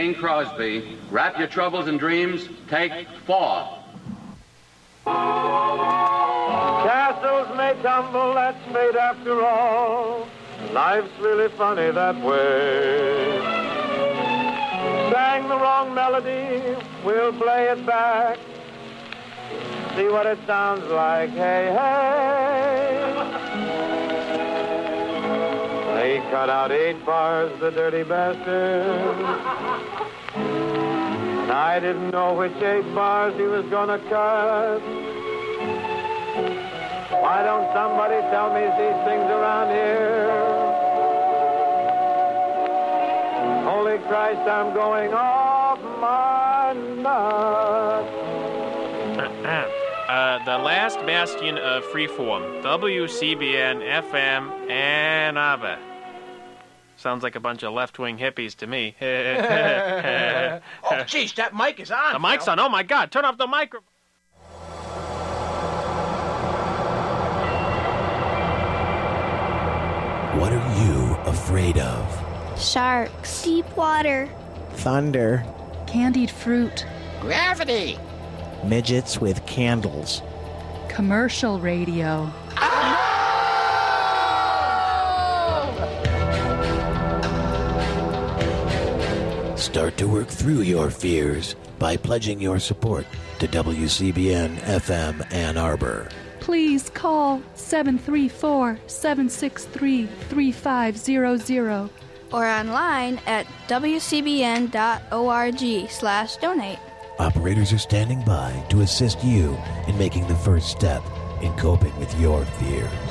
Bing 0.00 0.14
Crosby, 0.14 0.96
Wrap 1.10 1.38
Your 1.38 1.46
Troubles 1.46 1.86
in 1.86 1.98
Dreams, 1.98 2.48
take 2.70 3.06
four. 3.26 3.68
Castles 6.86 7.54
may 7.54 7.76
tumble, 7.82 8.32
that's 8.32 8.56
fate 8.72 8.96
after 8.96 9.44
all. 9.44 10.26
Life's 10.72 11.12
really 11.20 11.50
funny 11.50 11.90
that 11.90 12.16
way. 12.24 13.40
Sang 15.12 15.46
the 15.50 15.56
wrong 15.56 15.94
melody, 15.94 16.78
we'll 17.04 17.34
play 17.34 17.68
it 17.68 17.84
back. 17.84 18.38
See 19.96 20.08
what 20.08 20.24
it 20.24 20.38
sounds 20.46 20.86
like, 20.86 21.28
hey, 21.32 21.76
hey. 21.76 23.49
Cut 26.30 26.48
out 26.50 26.70
eight 26.70 27.04
bars, 27.06 27.50
the 27.60 27.70
dirty 27.70 28.02
bastard. 28.02 29.16
And 30.36 31.58
I 31.58 31.80
didn't 31.80 32.10
know 32.10 32.34
which 32.34 32.54
eight 32.62 32.94
bars 32.94 33.34
he 33.36 33.42
was 33.42 33.64
gonna 33.66 33.98
cut. 34.08 34.80
Why 37.20 37.42
don't 37.42 37.72
somebody 37.72 38.20
tell 38.30 38.54
me 38.54 38.62
these 38.78 39.04
things 39.04 39.28
around 39.30 39.70
here? 39.70 40.30
Holy 43.64 43.98
Christ, 44.08 44.48
I'm 44.48 44.72
going 44.72 45.12
off 45.12 45.80
my 46.00 46.72
nut. 47.02 48.06
Uh, 50.10 50.44
the 50.44 50.58
last 50.58 50.96
bastion 51.06 51.56
of 51.56 51.84
freeform, 51.84 52.62
WCBN 52.64 53.80
FM 54.02 54.68
Ann 54.68 55.36
Arbor. 55.36 55.78
Sounds 57.00 57.22
like 57.22 57.34
a 57.34 57.40
bunch 57.40 57.62
of 57.62 57.72
left-wing 57.72 58.18
hippies 58.18 58.54
to 58.56 58.66
me. 58.66 58.94
the 59.00 60.60
Oh, 60.84 60.94
jeez, 61.04 61.34
that 61.36 61.56
mic 61.56 61.80
is 61.80 61.90
on. 61.90 62.12
The 62.12 62.18
mic's 62.18 62.44
Phil. 62.44 62.52
on. 62.52 62.58
Oh 62.60 62.68
my 62.68 62.82
God! 62.82 63.10
Turn 63.10 63.24
off 63.24 63.38
the 63.38 63.46
microphone. 63.46 63.86
What 70.38 70.52
are 70.52 70.84
you 70.84 71.14
afraid 71.24 71.78
of? 71.78 72.60
Sharks. 72.60 73.42
Deep 73.42 73.66
water. 73.76 74.28
Thunder. 74.74 75.44
Candied 75.86 76.30
fruit. 76.30 76.86
Gravity. 77.20 77.98
Midgets 78.64 79.18
with 79.20 79.44
candles. 79.46 80.22
Commercial 80.88 81.58
radio. 81.60 82.30
Start 89.70 89.96
to 89.98 90.08
work 90.08 90.26
through 90.26 90.62
your 90.62 90.90
fears 90.90 91.54
by 91.78 91.96
pledging 91.96 92.40
your 92.40 92.58
support 92.58 93.06
to 93.38 93.46
WCBN 93.46 94.56
FM 94.56 95.32
Ann 95.32 95.56
Arbor. 95.56 96.08
Please 96.40 96.90
call 96.90 97.40
734 97.54 98.80
763 98.88 100.06
3500. 100.06 101.88
Or 102.32 102.44
online 102.44 103.20
at 103.26 103.46
wcbn.org 103.68 104.70
slash 105.88 106.36
donate. 106.38 106.80
Operators 107.20 107.72
are 107.72 107.78
standing 107.78 108.24
by 108.24 108.66
to 108.70 108.80
assist 108.80 109.22
you 109.22 109.56
in 109.86 109.96
making 109.96 110.26
the 110.26 110.34
first 110.34 110.70
step 110.70 111.04
in 111.42 111.52
coping 111.52 111.96
with 111.96 112.12
your 112.18 112.44
fears. 112.44 113.09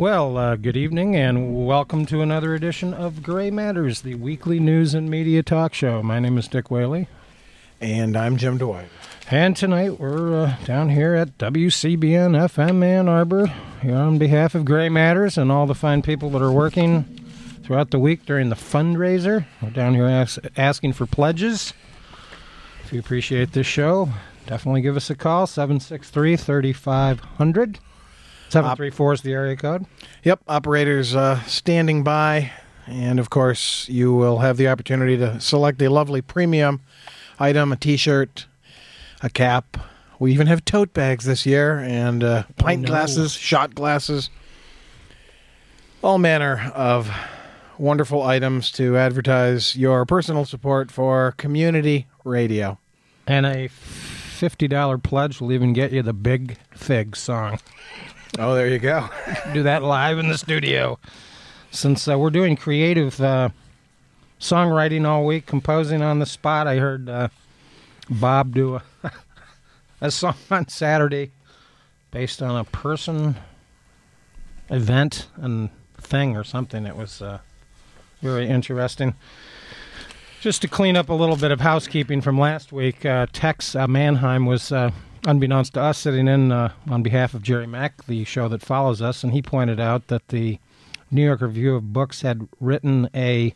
Well, 0.00 0.38
uh, 0.38 0.56
good 0.56 0.78
evening 0.78 1.14
and 1.14 1.66
welcome 1.66 2.06
to 2.06 2.22
another 2.22 2.54
edition 2.54 2.94
of 2.94 3.22
Gray 3.22 3.50
Matters, 3.50 4.00
the 4.00 4.14
weekly 4.14 4.58
news 4.58 4.94
and 4.94 5.10
media 5.10 5.42
talk 5.42 5.74
show. 5.74 6.02
My 6.02 6.18
name 6.18 6.38
is 6.38 6.48
Dick 6.48 6.70
Whaley. 6.70 7.06
And 7.82 8.16
I'm 8.16 8.38
Jim 8.38 8.56
Dwight. 8.56 8.88
And 9.30 9.54
tonight 9.54 10.00
we're 10.00 10.44
uh, 10.44 10.56
down 10.64 10.88
here 10.88 11.14
at 11.14 11.36
WCBN 11.36 12.34
FM 12.48 12.82
Ann 12.82 13.10
Arbor 13.10 13.48
here 13.82 13.94
on 13.94 14.16
behalf 14.16 14.54
of 14.54 14.64
Gray 14.64 14.88
Matters 14.88 15.36
and 15.36 15.52
all 15.52 15.66
the 15.66 15.74
fine 15.74 16.00
people 16.00 16.30
that 16.30 16.40
are 16.40 16.50
working 16.50 17.04
throughout 17.62 17.90
the 17.90 17.98
week 17.98 18.24
during 18.24 18.48
the 18.48 18.56
fundraiser. 18.56 19.44
We're 19.60 19.68
down 19.68 19.94
here 19.94 20.06
ask, 20.06 20.38
asking 20.56 20.94
for 20.94 21.04
pledges. 21.04 21.74
If 22.84 22.94
you 22.94 23.00
appreciate 23.00 23.52
this 23.52 23.66
show, 23.66 24.08
definitely 24.46 24.80
give 24.80 24.96
us 24.96 25.10
a 25.10 25.14
call 25.14 25.46
763 25.46 26.38
3500. 26.38 27.80
734 28.50 29.12
is 29.12 29.20
the 29.22 29.32
area 29.32 29.56
code. 29.56 29.86
Yep, 30.24 30.42
operators 30.48 31.14
uh, 31.14 31.40
standing 31.42 32.02
by. 32.02 32.50
And 32.86 33.20
of 33.20 33.30
course, 33.30 33.88
you 33.88 34.12
will 34.12 34.38
have 34.38 34.56
the 34.56 34.68
opportunity 34.68 35.16
to 35.18 35.40
select 35.40 35.80
a 35.80 35.88
lovely 35.88 36.20
premium 36.20 36.80
item 37.38 37.72
a 37.72 37.76
t 37.76 37.96
shirt, 37.96 38.46
a 39.22 39.30
cap. 39.30 39.76
We 40.18 40.32
even 40.32 40.46
have 40.48 40.64
tote 40.64 40.92
bags 40.92 41.24
this 41.24 41.46
year 41.46 41.78
and 41.78 42.22
uh, 42.22 42.42
pint 42.56 42.82
no. 42.82 42.88
glasses, 42.88 43.32
shot 43.32 43.74
glasses, 43.74 44.28
all 46.02 46.18
manner 46.18 46.70
of 46.74 47.10
wonderful 47.78 48.22
items 48.22 48.70
to 48.72 48.98
advertise 48.98 49.74
your 49.74 50.04
personal 50.04 50.44
support 50.44 50.90
for 50.90 51.32
community 51.38 52.06
radio. 52.24 52.78
And 53.26 53.46
a 53.46 53.68
$50 53.68 55.02
pledge 55.02 55.40
will 55.40 55.52
even 55.52 55.72
get 55.72 55.92
you 55.92 56.02
the 56.02 56.12
Big 56.12 56.58
Fig 56.74 57.16
song. 57.16 57.58
Oh, 58.38 58.54
there 58.54 58.68
you 58.68 58.78
go. 58.78 59.08
do 59.52 59.64
that 59.64 59.82
live 59.82 60.18
in 60.18 60.28
the 60.28 60.38
studio. 60.38 60.98
Since 61.72 62.08
uh, 62.08 62.18
we're 62.18 62.30
doing 62.30 62.56
creative 62.56 63.20
uh, 63.20 63.50
songwriting 64.40 65.06
all 65.06 65.26
week, 65.26 65.46
composing 65.46 66.02
on 66.02 66.20
the 66.20 66.26
spot, 66.26 66.66
I 66.66 66.76
heard 66.76 67.08
uh, 67.08 67.28
Bob 68.08 68.54
do 68.54 68.76
a, 68.76 68.82
a 70.00 70.10
song 70.10 70.36
on 70.50 70.68
Saturday 70.68 71.32
based 72.10 72.40
on 72.40 72.56
a 72.56 72.64
person, 72.64 73.36
event, 74.68 75.28
and 75.36 75.70
thing 75.98 76.36
or 76.36 76.44
something. 76.44 76.86
It 76.86 76.96
was 76.96 77.20
uh, 77.20 77.38
very 78.22 78.48
interesting. 78.48 79.14
Just 80.40 80.62
to 80.62 80.68
clean 80.68 80.96
up 80.96 81.08
a 81.08 81.14
little 81.14 81.36
bit 81.36 81.50
of 81.50 81.60
housekeeping 81.60 82.20
from 82.20 82.38
last 82.38 82.72
week, 82.72 83.04
uh, 83.04 83.26
Tex 83.32 83.74
uh, 83.74 83.86
Mannheim 83.86 84.46
was, 84.46 84.72
unbeknownst 85.26 85.74
to 85.74 85.80
us, 85.80 85.98
sitting 85.98 86.28
in 86.28 86.52
uh, 86.52 86.72
on 86.88 87.02
behalf 87.02 87.34
of 87.34 87.42
Jerry 87.42 87.66
Mack, 87.66 88.04
the 88.06 88.24
show 88.24 88.48
that 88.48 88.62
follows 88.62 89.02
us, 89.02 89.22
and 89.22 89.32
he 89.32 89.42
pointed 89.42 89.80
out 89.80 90.08
that 90.08 90.28
the 90.28 90.58
New 91.10 91.24
York 91.24 91.40
Review 91.40 91.74
of 91.74 91.92
Books 91.92 92.22
had 92.22 92.48
written 92.60 93.08
a 93.14 93.54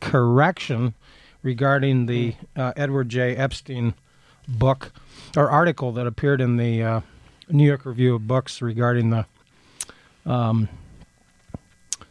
correction 0.00 0.94
regarding 1.42 2.06
the 2.06 2.34
uh, 2.56 2.72
Edward 2.76 3.08
J. 3.08 3.36
Epstein 3.36 3.94
book 4.48 4.92
or 5.36 5.50
article 5.50 5.92
that 5.92 6.06
appeared 6.06 6.40
in 6.40 6.56
the 6.56 6.82
uh, 6.82 7.00
New 7.48 7.66
York 7.66 7.84
Review 7.84 8.14
of 8.14 8.26
Books 8.26 8.62
regarding 8.62 9.10
the 9.10 9.26
um, 10.26 10.68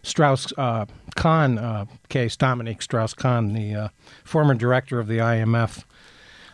Strauss 0.03 0.51
uh, 0.57 0.85
Kahn 1.15 1.57
uh, 1.57 1.85
case, 2.09 2.35
Dominique 2.35 2.81
Strauss 2.81 3.13
Kahn, 3.13 3.53
the 3.53 3.75
uh, 3.75 3.87
former 4.23 4.53
director 4.53 4.99
of 4.99 5.07
the 5.07 5.19
IMF, 5.19 5.83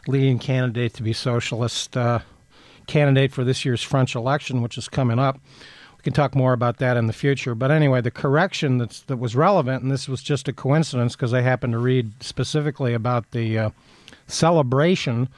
leading 0.08 0.40
candidate 0.40 0.94
to 0.96 1.04
be 1.04 1.14
socialist 1.14 1.96
uh, 1.96 2.20
candidate 2.88 3.32
for 3.32 3.44
this 3.44 3.64
year's 3.66 3.84
French 3.84 4.16
election, 4.16 4.62
which 4.62 4.78
is 4.78 4.88
coming 4.88 5.20
up. 5.20 5.40
We 5.98 6.04
can 6.04 6.14
talk 6.14 6.36
more 6.36 6.54
about 6.54 6.78
that 6.78 6.98
in 6.98 7.08
the 7.08 7.14
future. 7.14 7.56
But 7.56 7.72
anyway, 7.72 8.02
the 8.02 8.12
correction 8.12 8.78
that's, 8.78 9.02
that 9.02 9.18
was 9.18 9.36
relevant, 9.36 9.84
and 9.84 9.92
this 9.92 10.08
was 10.08 10.24
just 10.24 10.48
a 10.48 10.54
coincidence 10.54 11.16
because 11.16 11.34
I 11.34 11.42
happened 11.42 11.74
to 11.74 11.80
read 11.80 12.24
specifically 12.24 12.94
about 12.94 13.32
the 13.32 13.58
uh, 13.58 13.70
celebration. 14.28 15.30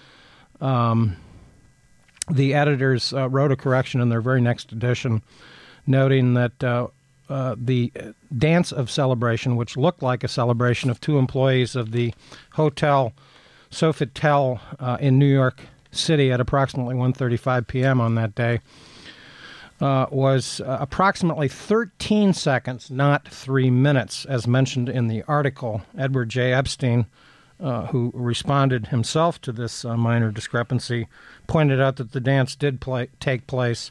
Um, 0.61 1.17
the 2.29 2.53
editors 2.53 3.13
uh, 3.13 3.29
wrote 3.29 3.51
a 3.51 3.55
correction 3.55 4.01
in 4.01 4.09
their 4.09 4.21
very 4.21 4.41
next 4.41 4.71
edition, 4.71 5.23
noting 5.87 6.35
that 6.35 6.63
uh, 6.63 6.87
uh, 7.29 7.55
the 7.57 7.91
dance 8.37 8.71
of 8.71 8.89
celebration, 8.91 9.55
which 9.55 9.77
looked 9.77 10.03
like 10.03 10.23
a 10.23 10.27
celebration 10.27 10.89
of 10.89 10.99
two 10.99 11.17
employees 11.17 11.75
of 11.75 11.91
the 11.91 12.13
hotel 12.53 13.13
Sofitel 13.71 14.59
uh, 14.79 14.97
in 14.99 15.19
New 15.19 15.27
York 15.27 15.61
City 15.91 16.31
at 16.31 16.39
approximately 16.39 16.95
1:35 16.95 17.67
p.m. 17.67 18.01
on 18.01 18.15
that 18.15 18.35
day, 18.35 18.59
uh, 19.81 20.07
was 20.11 20.61
uh, 20.61 20.77
approximately 20.79 21.47
13 21.47 22.33
seconds, 22.33 22.91
not 22.91 23.27
three 23.27 23.69
minutes, 23.69 24.25
as 24.25 24.47
mentioned 24.47 24.89
in 24.89 25.07
the 25.07 25.23
article. 25.23 25.81
Edward 25.97 26.29
J. 26.29 26.53
Epstein, 26.53 27.05
uh, 27.59 27.87
who 27.87 28.11
responded 28.13 28.87
himself 28.87 29.39
to 29.41 29.51
this 29.51 29.85
uh, 29.85 29.95
minor 29.95 30.31
discrepancy, 30.31 31.07
pointed 31.47 31.79
out 31.79 31.95
that 31.95 32.11
the 32.11 32.19
dance 32.19 32.55
did 32.55 32.81
play, 32.81 33.09
take 33.19 33.47
place, 33.47 33.89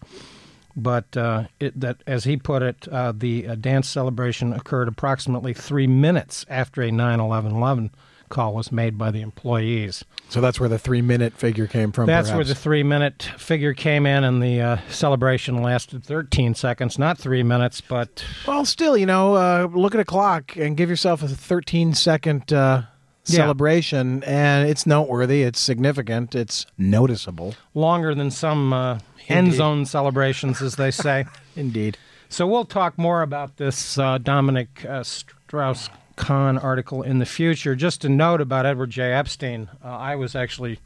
but 0.77 1.17
uh, 1.17 1.45
it, 1.59 1.79
that, 1.81 2.03
as 2.07 2.25
he 2.25 2.37
put 2.37 2.63
it, 2.63 2.87
uh, 2.89 3.13
the 3.17 3.57
dance 3.57 3.89
celebration 3.89 4.53
occurred 4.53 4.89
approximately 4.89 5.55
three 5.55 5.87
minutes 5.87 6.45
after 6.49 6.83
a 6.83 6.91
9/11 6.91 7.91
call 8.29 8.55
was 8.55 8.71
made 8.71 8.97
by 8.99 9.11
the 9.11 9.21
employees. 9.21 10.05
So 10.29 10.41
that's 10.41 10.61
where 10.61 10.69
the 10.69 10.79
three 10.79 11.03
minute 11.03 11.33
figure 11.35 11.67
came 11.67 11.91
from. 11.93 12.07
That's 12.07 12.31
where 12.31 12.45
the 12.45 12.55
three 12.55 12.83
minute 12.83 13.31
figure 13.39 13.75
came 13.75 14.07
in, 14.07 14.25
and 14.25 14.43
the 14.43 14.61
uh, 14.61 14.77
celebration 14.91 15.63
lasted 15.63 16.05
13 16.05 16.55
seconds, 16.55 16.99
not 16.99 17.19
three 17.19 17.43
minutes, 17.43 17.81
but 17.81 18.25
Well, 18.47 18.65
still, 18.65 18.97
you 18.97 19.07
know, 19.07 19.35
uh, 19.35 19.69
look 19.73 19.95
at 19.95 20.01
a 20.01 20.05
clock 20.05 20.57
and 20.57 20.77
give 20.77 20.89
yourself 20.91 21.23
a 21.23 21.29
13 21.29 21.95
second 21.95 22.53
uh, 22.53 22.83
Yeah. 23.27 23.37
celebration, 23.37 24.23
and 24.25 24.69
it's 24.69 24.87
noteworthy. 24.87 25.43
It's 25.43 25.59
significant. 25.61 26.35
It's 26.35 26.67
noticeable. 26.77 27.55
longer 27.75 28.15
than 28.15 28.31
some 28.31 28.73
uh, 28.73 28.99
end 29.29 29.53
zone 29.55 29.85
celebrations, 29.87 30.63
as 30.63 30.77
they 30.77 30.91
say. 30.91 31.25
Indeed. 31.57 31.97
So 32.31 32.47
we'll 32.47 32.67
talk 32.67 32.99
more 32.99 33.23
about 33.23 33.57
this 33.57 33.97
uh, 33.99 34.19
Dominic 34.19 34.85
uh, 34.87 35.03
Strauss 35.03 35.89
Kahn 36.19 36.59
article 36.59 37.03
in 37.03 37.21
the 37.21 37.25
future. 37.25 37.75
Just 37.77 38.05
a 38.05 38.09
note 38.09 38.41
about 38.41 38.67
Edward 38.67 38.91
J. 38.91 39.13
Epstein. 39.13 39.71
Uh, 39.83 39.89
I 39.89 40.17
was 40.17 40.35
actually 40.35 40.81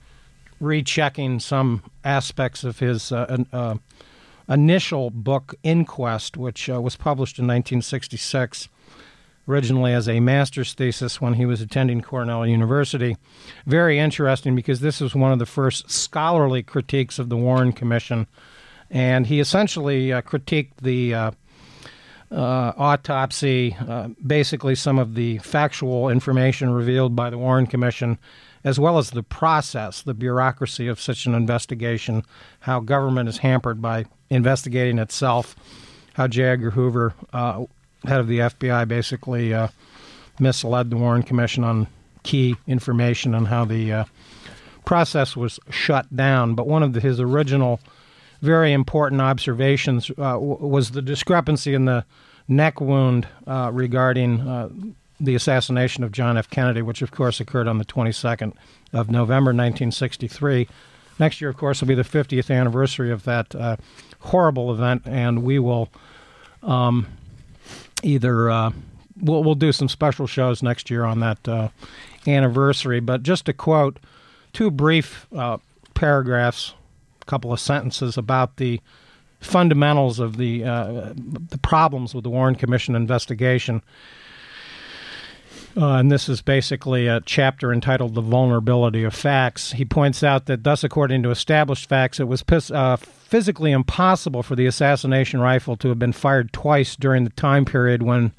rechecking 0.61 1.40
some 1.40 1.82
aspects 2.05 2.62
of 2.62 2.79
his 2.79 3.11
uh, 3.11 3.38
uh, 3.52 3.76
initial 4.49 5.11
book, 5.11 5.55
Inquest, 5.64 6.37
which 6.37 6.69
uh, 6.69 6.81
was 6.81 6.96
published 6.96 7.38
in 7.38 7.46
1966, 7.46 8.69
originally 9.49 9.94
as 9.94 10.06
a 10.06 10.20
master's 10.20 10.75
thesis 10.75 11.20
when 11.20 11.35
he 11.35 11.46
was 11.46 11.62
attending 11.62 12.02
Cornell 12.02 12.46
University. 12.46 13.17
Very 13.67 13.99
interesting 13.99 14.55
because 14.55 14.81
this 14.81 15.00
was 15.00 15.14
one 15.14 15.32
of 15.32 15.38
the 15.38 15.46
first 15.46 15.90
scholarly 15.90 16.62
critiques 16.62 17.19
of 17.19 17.31
the 17.31 17.38
Warren 17.38 17.73
Commission. 17.73 18.26
And 18.90 19.26
he 19.26 19.40
essentially 19.40 20.12
uh, 20.12 20.20
critiqued 20.20 20.76
the 20.82 21.32
uh, 22.32 22.73
autopsy, 22.76 23.76
uh, 23.88 24.08
basically 24.26 24.75
some 24.75 24.99
of 24.99 25.14
the 25.14 25.38
factual 25.38 26.08
information 26.08 26.70
revealed 26.70 27.14
by 27.14 27.31
the 27.31 27.38
Warren 27.38 27.67
Commission, 27.67 28.19
as 28.64 28.81
well 28.81 28.99
as 28.99 29.11
the 29.11 29.23
process, 29.23 30.02
the 30.02 30.14
bureaucracy 30.14 30.88
of 30.88 31.00
such 31.00 31.26
an 31.26 31.34
investigation, 31.34 32.23
how 32.61 32.81
government 32.81 33.29
is 33.29 33.38
hampered 33.38 33.82
by 33.82 34.06
investigating 34.31 34.99
itself, 34.99 35.55
how 36.14 36.26
J. 36.26 36.44
Edgar 36.44 36.70
Hoover, 36.70 37.14
uh, 37.32 37.64
head 38.05 38.20
of 38.20 38.29
the 38.29 38.38
FBI, 38.38 38.88
basically 38.88 39.52
uh, 39.52 39.69
misled 40.38 40.90
the 40.90 40.96
Warren 40.96 41.23
Commission 41.23 41.64
on 41.64 41.87
key 42.23 42.56
information 42.67 43.35
and 43.35 43.49
how 43.49 43.64
the 43.64 43.93
uh, 43.93 44.05
process 44.85 45.37
was 45.37 45.58
shut 45.70 46.14
down. 46.14 46.55
But 46.55 46.67
one 46.67 46.82
of 46.82 46.93
the, 46.93 47.00
his 47.00 47.20
original 47.20 47.81
very 48.42 48.72
important 48.72 49.20
observations 49.20 50.10
uh, 50.10 50.32
w- 50.32 50.66
was 50.66 50.90
the 50.90 51.00
discrepancy 51.00 51.72
in 51.74 51.86
the 51.86 52.04
neck 52.48 52.80
wound 52.80 53.26
uh, 53.46 53.70
regarding 53.72 54.40
uh, 54.40 54.68
the 55.20 55.34
assassination 55.36 56.02
of 56.02 56.10
John 56.12 56.36
F. 56.36 56.50
Kennedy, 56.50 56.82
which 56.82 57.00
of 57.00 57.12
course 57.12 57.40
occurred 57.40 57.68
on 57.68 57.78
the 57.78 57.84
22nd 57.84 58.52
of 58.92 59.10
November 59.10 59.50
1963. 59.50 60.68
Next 61.18 61.40
year, 61.40 61.48
of 61.48 61.56
course, 61.56 61.80
will 61.80 61.88
be 61.88 61.94
the 61.94 62.02
50th 62.02 62.54
anniversary 62.54 63.12
of 63.12 63.22
that 63.24 63.54
uh, 63.54 63.76
horrible 64.18 64.72
event, 64.72 65.02
and 65.06 65.44
we 65.44 65.60
will 65.60 65.88
um, 66.64 67.06
either 68.02 68.50
uh, 68.50 68.72
we'll, 69.20 69.44
we'll 69.44 69.54
do 69.54 69.70
some 69.70 69.88
special 69.88 70.26
shows 70.26 70.62
next 70.62 70.90
year 70.90 71.04
on 71.04 71.20
that 71.20 71.46
uh, 71.48 71.68
anniversary. 72.26 72.98
But 72.98 73.22
just 73.22 73.46
to 73.46 73.52
quote 73.52 74.00
two 74.52 74.70
brief 74.70 75.28
uh, 75.32 75.58
paragraphs 75.94 76.74
couple 77.26 77.52
of 77.52 77.60
sentences 77.60 78.16
about 78.16 78.56
the 78.56 78.80
fundamentals 79.40 80.19
of 80.19 80.36
the 80.36 80.64
uh, 80.64 81.12
the 81.14 81.58
problems 81.62 82.14
with 82.14 82.24
the 82.24 82.30
Warren 82.30 82.54
Commission 82.54 82.94
investigation. 82.94 83.82
Uh, 85.74 85.96
and 85.96 86.12
this 86.12 86.28
is 86.28 86.42
basically 86.42 87.06
a 87.06 87.20
chapter 87.22 87.72
entitled 87.72 88.14
"The 88.14 88.20
Vulnerability 88.20 89.04
of 89.04 89.14
Facts." 89.14 89.72
He 89.72 89.84
points 89.84 90.22
out 90.22 90.46
that, 90.46 90.64
thus, 90.64 90.84
according 90.84 91.22
to 91.22 91.30
established 91.30 91.88
facts, 91.88 92.20
it 92.20 92.28
was 92.28 92.42
pis- 92.42 92.70
uh, 92.70 92.96
physically 92.96 93.72
impossible 93.72 94.42
for 94.42 94.54
the 94.54 94.66
assassination 94.66 95.40
rifle 95.40 95.76
to 95.76 95.88
have 95.88 95.98
been 95.98 96.12
fired 96.12 96.52
twice 96.52 96.94
during 96.94 97.25
the 97.25 97.30
time 97.30 97.64
period 97.64 98.02
when 98.02 98.32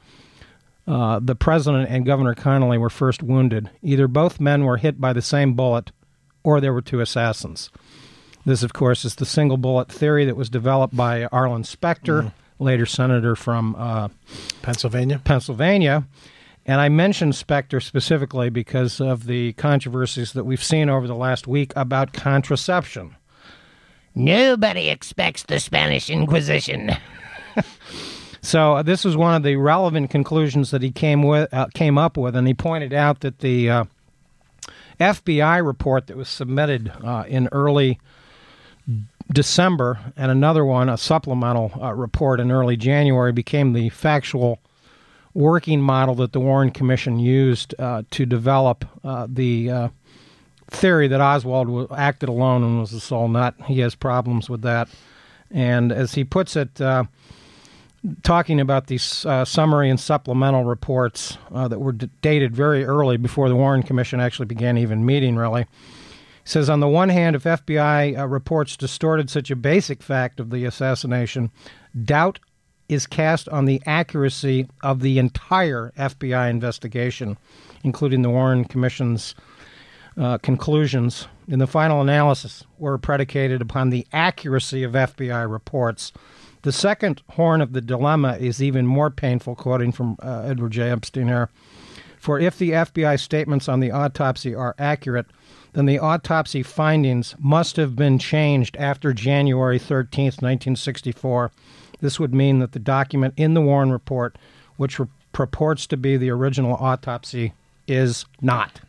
uh, 0.88 1.20
the 1.20 1.36
president 1.36 1.90
and 1.90 2.06
Governor 2.06 2.36
Connolly 2.36 2.78
were 2.78 2.90
first 2.90 3.24
wounded. 3.24 3.70
Either 3.82 4.08
both 4.08 4.40
men 4.40 4.64
were 4.64 4.78
hit 4.78 5.02
by 5.02 5.12
the 5.12 5.22
same 5.22 5.54
bullet, 5.54 5.92
or 6.44 6.62
there 6.62 6.74
were 6.74 6.82
two 6.82 7.00
assassins. 7.00 7.72
This, 8.46 8.64
of 8.64 8.74
course, 8.74 9.06
is 9.06 9.16
the 9.16 9.26
single 9.26 9.58
bullet 9.58 9.90
theory 9.90 10.26
that 10.26 10.36
was 10.36 10.50
developed 10.50 10.96
by 10.96 11.26
Arlen 11.26 11.64
Specter, 11.64 12.34
later 12.60 12.86
senator 12.86 13.36
from 13.36 13.76
uh, 13.78 14.10
Pennsylvania. 14.62 15.22
Pennsylvania. 15.24 16.06
And 16.66 16.80
I 16.80 16.90
mentioned 16.90 17.36
Specter 17.36 17.80
specifically 17.80 18.50
because 18.50 19.02
of 19.02 19.26
the 19.26 19.54
controversies 19.54 20.34
that 20.34 20.46
we've 20.46 20.64
seen 20.64 20.90
over 20.90 21.08
the 21.08 21.16
last 21.16 21.48
week 21.48 21.74
about 21.76 22.14
contraception. 22.14 23.16
Nobody 24.16 24.90
expects 24.90 25.44
the 25.44 25.60
Spanish 25.60 26.10
Inquisition. 26.10 26.92
So 28.44 28.74
uh, 28.74 28.84
this 28.84 29.06
was 29.06 29.16
one 29.16 29.36
of 29.36 29.44
the 29.44 29.56
relevant 29.56 30.10
conclusions 30.10 30.72
that 30.72 30.82
he 30.82 30.92
came 30.92 31.24
with, 31.24 31.52
uh, 31.54 31.68
came 31.74 31.98
up 31.98 32.18
with, 32.18 32.36
and 32.36 32.46
he 32.46 32.54
pointed 32.54 32.92
out 32.92 33.22
that 33.22 33.40
the 33.40 33.70
uh, 33.70 33.84
FBI 35.00 35.66
report 35.66 36.08
that 36.08 36.18
was 36.18 36.28
submitted 36.28 36.92
uh, 37.02 37.24
in 37.26 37.48
early 37.54 38.02
December 39.32 40.00
and 40.18 40.30
another 40.32 40.66
one, 40.66 40.90
a 40.90 40.98
supplemental 40.98 41.72
uh, 41.82 41.94
report 41.94 42.40
in 42.40 42.52
early 42.52 42.78
January, 42.78 43.32
became 43.32 43.74
the 43.74 43.90
factual 43.90 44.60
working 45.34 45.82
model 45.82 46.16
that 46.16 46.34
the 46.34 46.40
Warren 46.40 46.72
Commission 46.72 47.20
used 47.20 47.74
uh, 47.80 48.04
to 48.12 48.26
develop 48.26 48.86
uh, 49.04 49.28
the 49.30 49.72
uh, 49.72 49.88
theory 50.70 51.08
that 51.08 51.22
Oswald 51.22 51.70
wa- 51.70 51.88
acted 51.96 52.30
alone 52.30 52.64
and 52.64 52.80
was 52.80 52.92
the 52.92 53.00
sole 53.00 53.28
nut. 53.28 53.56
He 53.66 53.80
has 53.80 53.96
problems 53.96 54.50
with 54.50 54.62
that. 54.62 54.90
And 55.50 55.92
as 55.92 56.14
he 56.14 56.24
puts 56.24 56.56
it, 56.56 56.80
uh, 56.82 57.06
talking 58.24 58.60
about 58.60 58.88
these 58.88 59.26
uh, 59.26 59.46
summary 59.46 59.90
and 59.90 60.00
supplemental 60.00 60.66
reports 60.66 61.38
uh, 61.54 61.68
that 61.68 61.80
were 61.80 61.94
d- 61.94 62.10
dated 62.22 62.56
very 62.56 62.84
early 62.86 63.18
before 63.18 63.50
the 63.50 63.56
Warren 63.56 63.84
Commission 63.84 64.20
actually 64.20 64.46
began 64.46 64.78
even 64.78 65.06
meeting, 65.06 65.36
really. 65.36 65.66
He 66.44 66.50
says, 66.50 66.70
on 66.70 66.80
the 66.80 66.88
one 66.88 67.10
hand, 67.10 67.36
if 67.36 67.44
FBI 67.44 68.18
uh, 68.18 68.28
reports 68.28 68.76
distorted 68.76 69.30
such 69.30 69.50
a 69.50 69.56
basic 69.56 70.04
fact 70.04 70.40
of 70.40 70.50
the 70.50 70.66
assassination, 70.66 71.52
doubt 72.04 72.40
is 72.90 73.08
cast 73.08 73.48
on 73.50 73.66
the 73.66 73.82
accuracy 73.86 74.68
of 74.82 75.00
the 75.00 75.18
entire 75.18 75.94
FBI 75.98 76.50
investigation, 76.50 77.38
including 77.84 78.22
the 78.22 78.30
Warren 78.30 78.66
Commission's 78.66 79.36
uh, 80.18 80.38
conclusions 80.40 81.28
in 81.48 81.60
the 81.60 81.68
final 81.68 82.02
analysis 82.02 82.64
were 82.78 82.98
predicated 82.98 83.62
upon 83.62 83.90
the 83.90 84.06
accuracy 84.14 84.84
of 84.84 84.94
FBI 84.94 85.50
reports. 85.50 86.12
The 86.62 86.72
second 86.72 87.22
horn 87.32 87.62
of 87.62 87.74
the 87.74 87.82
dilemma 87.82 88.38
is 88.40 88.62
even 88.62 88.86
more 88.88 89.10
painful, 89.10 89.56
quoting 89.56 89.92
from 89.92 90.18
uh, 90.22 90.44
Edward 90.46 90.72
J. 90.72 90.90
Epstein 90.90 91.28
here. 91.28 91.50
For 92.18 92.40
if 92.40 92.58
the 92.58 92.72
FBI 92.72 93.20
statements 93.20 93.68
on 93.68 93.82
the 93.82 93.92
autopsy 93.92 94.56
are 94.56 94.76
accurate, 94.80 95.26
then 95.74 95.86
the 95.86 96.00
autopsy 96.00 96.64
findings 96.64 97.36
must 97.40 97.76
have 97.78 97.96
been 97.96 98.20
changed 98.20 98.78
after 98.78 99.14
January 99.14 99.80
13, 99.80 100.26
1964. 100.26 101.52
This 102.00 102.20
would 102.20 102.34
mean 102.34 102.60
that 102.60 102.72
the 102.72 102.80
document 102.80 103.34
in 103.38 103.54
the 103.54 103.62
Warren 103.62 103.92
report, 103.92 104.38
which 104.78 105.00
purports 105.32 105.88
to 105.88 105.98
be 105.98 106.16
the 106.18 106.30
original 106.30 106.76
autopsy, 106.76 107.54
is 107.88 108.26
not. 108.42 108.82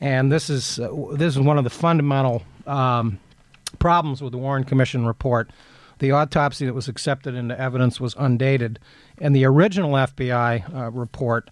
And 0.00 0.30
this 0.30 0.48
is 0.48 0.78
uh, 0.78 0.90
this 1.14 1.34
is 1.34 1.40
one 1.40 1.58
of 1.58 1.64
the 1.64 1.70
fundamental 1.70 2.42
um, 2.66 3.18
problems 3.78 4.22
with 4.22 4.32
the 4.32 4.38
Warren 4.38 4.64
Commission 4.64 5.06
report. 5.06 5.50
The 5.98 6.12
autopsy 6.12 6.66
that 6.66 6.74
was 6.74 6.86
accepted 6.86 7.34
into 7.34 7.58
evidence 7.58 8.00
was 8.00 8.14
undated, 8.18 8.78
and 9.18 9.34
the 9.34 9.44
original 9.44 9.92
FBI 9.92 10.72
uh, 10.72 10.90
report 10.92 11.50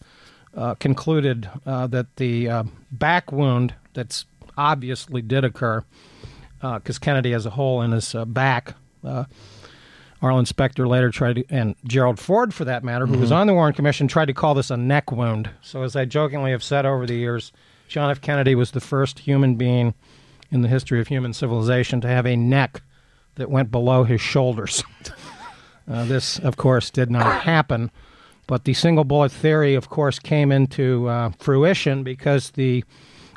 uh, 0.57 0.75
concluded 0.75 1.51
uh, 1.67 1.89
that 1.89 2.15
the 2.17 2.49
uh, 2.49 2.63
back 2.93 3.33
wound 3.33 3.75
that's 3.97 4.27
obviously 4.57 5.23
did 5.23 5.45
occur 5.45 5.85
because 6.61 6.99
Kennedy 6.99 7.33
has 7.33 7.47
a 7.47 7.51
hole 7.51 7.83
in 7.83 7.93
his 7.93 8.15
uh, 8.15 8.25
back. 8.25 8.75
Uh, 9.05 9.25
Arlen 10.23 10.47
Specter 10.47 10.89
later 10.89 11.11
tried 11.11 11.37
to, 11.37 11.45
and 11.51 11.75
Gerald 11.87 12.19
Ford, 12.19 12.55
for 12.55 12.65
that 12.65 12.83
matter, 12.83 13.07
who 13.07 13.19
was 13.19 13.31
on 13.31 13.47
the 13.47 13.55
Warren 13.55 13.75
Commission, 13.75 14.09
tried 14.09 14.27
to 14.27 14.35
call 14.35 14.55
this 14.55 14.71
a 14.71 14.77
neck 14.77 15.13
wound. 15.13 15.51
So, 15.61 15.83
as 15.83 15.95
I 15.95 16.05
jokingly 16.05 16.53
have 16.53 16.65
said 16.65 16.87
over 16.87 17.07
the 17.07 17.15
years, 17.15 17.53
John 17.89 18.11
F. 18.11 18.21
Kennedy 18.21 18.55
was 18.55 18.71
the 18.71 18.81
first 18.81 19.21
human 19.21 19.57
being 19.57 19.95
in 20.51 20.63
the 20.63 20.69
history 20.69 21.01
of 21.01 21.09
human 21.09 21.33
civilization 21.33 22.01
to 22.01 22.09
have 22.09 22.27
a 22.27 22.37
neck 22.37 22.83
that 23.35 23.51
went 23.51 23.71
below 23.71 24.05
his 24.05 24.21
shoulders. 24.21 24.83
uh, 25.91 26.05
this, 26.07 26.39
of 26.39 26.57
course, 26.57 26.91
did 26.91 27.11
not 27.11 27.43
happen. 27.43 27.91
But 28.47 28.65
the 28.65 28.75
single 28.75 29.05
bullet 29.05 29.33
theory, 29.33 29.75
of 29.75 29.89
course, 29.89 30.19
came 30.19 30.51
into 30.51 31.09
uh, 31.09 31.31
fruition 31.39 32.03
because 32.05 32.51
the 32.51 32.85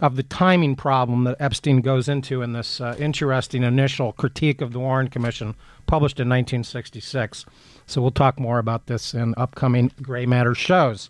of 0.01 0.15
the 0.15 0.24
timing 0.24 0.75
problem 0.75 1.24
that 1.25 1.36
Epstein 1.39 1.82
goes 1.82 2.08
into 2.08 2.41
in 2.41 2.53
this 2.53 2.79
uh, 2.79 2.96
interesting 3.00 3.63
initial 3.63 4.13
critique 4.13 4.62
of 4.62 4.72
the 4.74 4.79
Warren 4.79 5.08
Commission, 5.10 5.56
published 5.88 6.20
in 6.20 6.29
1966. 6.29 7.46
So 7.88 8.01
we'll 8.01 8.12
talk 8.12 8.39
more 8.39 8.60
about 8.60 8.86
this 8.88 9.13
in 9.13 9.34
upcoming 9.38 9.91
Gray 10.01 10.25
Matter 10.25 10.56
shows. 10.56 11.10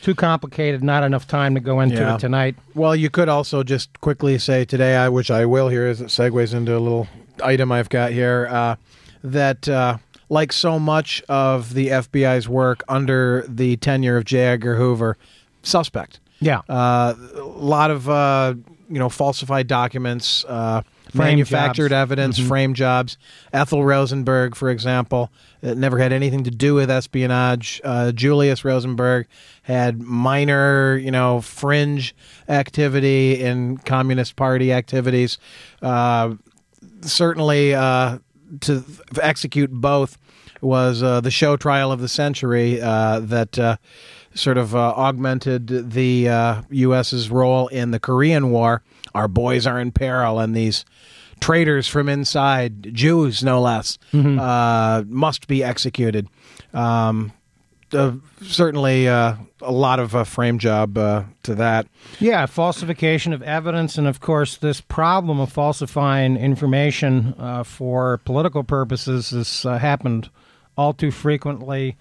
too 0.00 0.14
complicated, 0.16 0.82
not 0.82 1.04
enough 1.04 1.28
time 1.28 1.54
to 1.54 1.60
go 1.60 1.78
into 1.78 1.94
Yeah. 1.94 2.14
it 2.16 2.18
tonight. 2.18 2.56
Well, 2.74 2.96
you 2.96 3.08
could 3.08 3.28
also 3.28 3.62
just 3.62 4.00
quickly 4.00 4.36
say 4.36 4.64
today, 4.64 4.96
I 4.96 5.08
which 5.08 5.30
I 5.30 5.46
will 5.46 5.68
here 5.68 5.86
as 5.86 6.00
it 6.00 6.08
segues 6.08 6.52
into 6.52 6.76
a 6.76 6.80
little 6.80 7.06
item 7.40 7.70
I've 7.70 7.88
got 7.88 8.10
here, 8.10 8.48
uh, 8.50 8.74
that 9.22 9.68
uh, 9.68 9.98
like 10.28 10.52
so 10.52 10.80
much 10.80 11.22
of 11.28 11.74
the 11.74 11.86
FBI's 11.88 12.48
work 12.48 12.82
under 12.88 13.44
the 13.48 13.76
tenure 13.76 14.16
of 14.16 14.24
J. 14.24 14.40
Edgar 14.40 14.74
Hoover, 14.74 15.16
suspect. 15.62 16.18
Yeah. 16.42 16.60
Uh, 16.68 17.14
a 17.36 17.40
lot 17.42 17.90
of 17.90 18.08
uh, 18.08 18.54
you 18.90 18.98
know 18.98 19.08
falsified 19.08 19.66
documents, 19.68 20.44
uh, 20.46 20.82
manufactured 21.14 21.90
jobs. 21.90 22.00
evidence, 22.02 22.38
Mhm. 22.40 22.48
frame 22.48 22.74
jobs. 22.74 23.16
Ethel 23.52 23.84
Rosenberg, 23.84 24.54
for 24.56 24.70
example, 24.70 25.30
it 25.62 25.76
never 25.78 25.98
had 25.98 26.12
anything 26.12 26.42
to 26.44 26.50
do 26.50 26.74
with 26.74 26.90
espionage. 26.90 27.80
Uh, 27.84 28.12
Julius 28.12 28.64
Rosenberg 28.64 29.26
had 29.62 30.00
minor, 30.00 30.96
you 30.96 31.10
know, 31.10 31.40
fringe 31.40 32.14
activity 32.48 33.40
in 33.40 33.78
Communist 33.78 34.36
Party 34.36 34.72
activities. 34.72 35.38
Uh, 35.80 36.34
certainly, 37.02 37.74
uh, 37.74 38.18
to 38.60 38.84
execute 39.20 39.70
both 39.70 40.18
was 40.60 41.02
uh, 41.02 41.20
the 41.20 41.30
show 41.30 41.56
trial 41.56 41.90
of 41.90 42.00
the 42.00 42.08
century 42.08 42.80
uh, 42.80 43.18
that 43.20 43.58
uh, 43.58 43.76
sort 44.34 44.58
of 44.58 44.74
uh, 44.74 44.78
augmented 44.78 45.90
the 45.92 46.28
uh, 46.28 46.62
U.S.'s 46.70 47.30
role 47.30 47.68
in 47.68 47.90
the 47.90 48.00
Korean 48.00 48.50
War. 48.50 48.82
Our 49.14 49.28
boys 49.28 49.66
are 49.66 49.78
in 49.78 49.92
peril, 49.92 50.38
and 50.38 50.54
these 50.54 50.84
traitors 51.40 51.88
from 51.88 52.08
inside, 52.08 52.94
Jews 52.94 53.42
no 53.42 53.60
less, 53.60 53.98
uh, 54.14 55.02
must 55.06 55.48
be 55.48 55.62
executed. 55.62 56.28
Um, 56.72 57.32
uh, 57.92 58.12
certainly, 58.42 59.08
uh, 59.08 59.34
a 59.60 59.72
lot 59.72 60.00
of 60.00 60.14
uh, 60.14 60.24
frame 60.24 60.58
job 60.58 60.96
uh, 60.96 61.24
to 61.42 61.54
that. 61.56 61.86
Yeah, 62.20 62.46
falsification 62.46 63.32
of 63.32 63.42
evidence, 63.42 63.98
and 63.98 64.06
of 64.06 64.20
course, 64.20 64.56
this 64.56 64.80
problem 64.80 65.40
of 65.40 65.52
falsifying 65.52 66.36
information 66.36 67.34
uh, 67.38 67.64
for 67.64 68.18
political 68.18 68.64
purposes 68.64 69.30
has 69.30 69.64
uh, 69.66 69.78
happened 69.78 70.30
all 70.76 70.92
too 70.92 71.10
frequently. 71.10 71.96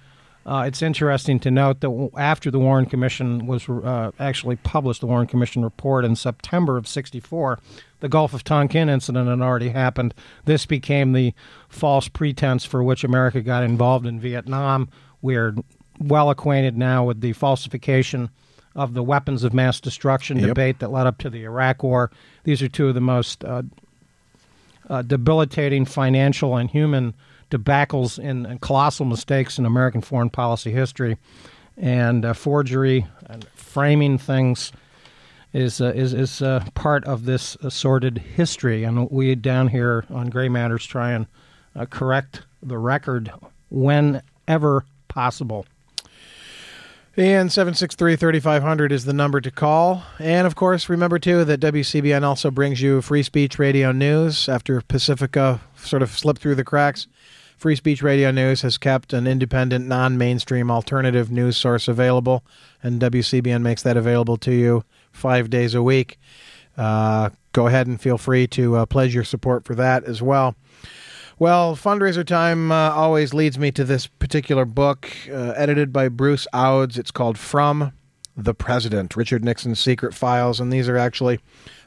Uh, 0.46 0.64
it's 0.66 0.82
interesting 0.82 1.40
to 1.40 1.52
note 1.52 1.82
that 1.82 2.10
after 2.18 2.50
the 2.50 2.58
Warren 2.60 2.88
Commission 2.88 3.46
was 3.46 3.70
uh, 3.70 4.12
actually 4.20 4.56
published, 4.56 5.02
the 5.02 5.08
Warren 5.08 5.28
Commission 5.28 5.64
report 5.64 6.04
in 6.04 6.16
September 6.16 6.78
of 6.78 6.88
'64, 6.88 7.60
the 8.00 8.10
Gulf 8.10 8.34
of 8.34 8.44
Tonkin 8.44 8.90
incident 8.90 9.30
had 9.30 9.40
already 9.40 9.70
happened. 9.70 10.16
This 10.46 10.66
became 10.66 11.14
the 11.14 11.34
false 11.70 12.08
pretense 12.08 12.66
for 12.66 12.82
which 12.84 13.04
America 13.04 13.42
got 13.42 13.64
involved 13.64 14.08
in 14.08 14.20
Vietnam. 14.20 14.90
We're 15.22 15.56
well 16.00 16.32
acquainted 16.32 16.76
now 16.76 17.04
with 17.04 17.22
the 17.22 17.34
falsification 17.34 18.30
of 18.76 18.94
the 18.96 19.04
weapons 19.04 19.44
of 19.44 19.54
mass 19.54 19.80
destruction 19.80 20.38
Yep. 20.40 20.48
debate 20.48 20.80
that 20.80 20.92
led 20.92 21.06
up 21.06 21.20
to 21.20 21.30
the 21.30 21.44
Iraq 21.44 21.84
War. 21.84 22.10
These 22.46 22.64
are 22.64 22.68
two 22.70 22.88
of 22.88 22.96
the 22.96 23.02
most 23.02 23.44
uh, 23.44 23.64
uh, 24.90 25.04
debilitating 25.04 25.86
financial 25.86 26.58
and 26.58 26.70
human 26.70 27.14
debacles 27.52 28.18
and, 28.18 28.48
and 28.48 28.62
colossal 28.62 29.06
mistakes 29.06 29.60
in 29.60 29.66
American 29.66 30.02
foreign 30.02 30.30
policy 30.30 30.72
history. 30.72 31.18
And 31.78 32.26
uh, 32.26 32.34
forgery 32.34 33.06
and 33.28 33.46
framing 33.56 34.18
things 34.18 34.72
is 35.54 35.82
uh, 35.82 35.92
is 35.96 36.14
is 36.14 36.42
uh, 36.42 36.64
part 36.74 37.04
of 37.06 37.26
this 37.26 37.58
sordid 37.70 38.18
history. 38.18 38.84
And 38.84 39.10
we 39.12 39.36
down 39.36 39.68
here 39.68 40.06
on 40.10 40.30
Gray 40.30 40.50
Matters 40.50 40.86
try 40.86 41.12
and 41.12 41.28
uh, 41.76 41.86
correct 41.86 42.44
the 42.62 42.78
record 42.78 43.32
whenever 43.70 44.86
possible. 45.08 45.66
And 47.18 47.52
763 47.52 48.16
3500 48.16 48.92
is 48.94 49.04
the 49.04 49.12
number 49.12 49.42
to 49.42 49.52
call. 49.52 50.04
And 50.18 50.48
of 50.48 50.56
course, 50.56 50.88
remember 50.88 51.20
too 51.20 51.44
that 51.44 51.60
WCBN 51.60 52.24
also 52.24 52.50
brings 52.50 52.82
you 52.82 53.02
free 53.02 53.22
speech 53.22 53.60
radio 53.60 53.92
news. 53.92 54.48
After 54.48 54.80
Pacifica 54.80 55.60
sort 55.76 56.04
of 56.04 56.12
slipped 56.12 56.42
through 56.42 56.56
the 56.56 56.64
cracks, 56.64 57.08
Free 57.62 57.76
Speech 57.76 58.02
Radio 58.02 58.32
News 58.32 58.64
has 58.64 58.80
kept 58.80 59.14
an 59.14 59.28
independent, 59.28 59.86
non 59.86 60.18
mainstream 60.18 60.72
alternative 60.72 61.30
news 61.30 61.56
source 61.56 61.88
available, 61.88 62.44
and 62.82 63.00
WCBN 63.00 63.62
makes 63.62 63.84
that 63.84 63.96
available 63.96 64.36
to 64.38 64.52
you 64.52 64.84
five 65.12 65.52
days 65.52 65.76
a 65.76 65.84
week. 65.84 66.18
Uh, 66.76 67.30
go 67.54 67.68
ahead 67.68 67.86
and 67.86 68.02
feel 68.02 68.18
free 68.18 68.48
to 68.48 68.78
uh, 68.78 68.88
pledge 68.88 69.14
your 69.14 69.24
support 69.24 69.64
for 69.64 69.76
that 69.76 70.04
as 70.06 70.24
well. 70.24 70.56
Well, 71.38 71.76
fundraiser 71.76 72.26
time 72.26 72.72
uh, 72.72 72.94
always 72.94 73.32
leads 73.32 73.60
me 73.60 73.72
to 73.74 73.84
this 73.84 74.08
particular 74.08 74.66
book, 74.66 75.16
uh, 75.30 75.54
edited 75.56 75.94
by 75.94 76.10
Bruce 76.10 76.48
Oudes. 76.54 76.98
It's 76.98 77.12
called 77.12 77.38
From 77.38 77.94
the 78.36 78.56
President 78.56 79.16
Richard 79.16 79.46
Nixon's 79.46 79.80
Secret 79.80 80.16
Files. 80.16 80.60
And 80.60 80.74
these 80.74 80.90
are 80.90 80.98
actually 80.98 81.40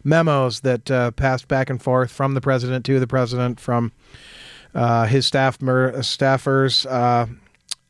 memos 0.05 0.61
that 0.61 0.89
uh, 0.89 1.11
passed 1.11 1.49
back 1.49 1.69
and 1.69 1.83
forth 1.83 2.13
from 2.13 2.35
the 2.35 2.41
president 2.41 2.85
to 2.85 3.01
the 3.01 3.09
president, 3.09 3.59
from 3.59 3.91
uh, 4.75 5.07
his 5.07 5.27
staff 5.27 5.61
mer- 5.63 5.93
staffers. 5.99 6.87
Uh, 6.91 7.27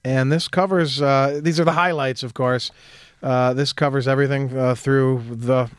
and 0.04 0.30
this 0.30 0.48
covers, 0.48 1.00
uh, 1.00 1.40
these 1.42 1.58
are 1.58 1.64
the 1.64 1.72
highlights, 1.72 2.22
of 2.22 2.34
course. 2.34 2.70
Uh, 3.22 3.54
this 3.54 3.72
covers 3.72 4.06
everything 4.06 4.56
uh, 4.56 4.74
through 4.74 5.22
the 5.30 5.70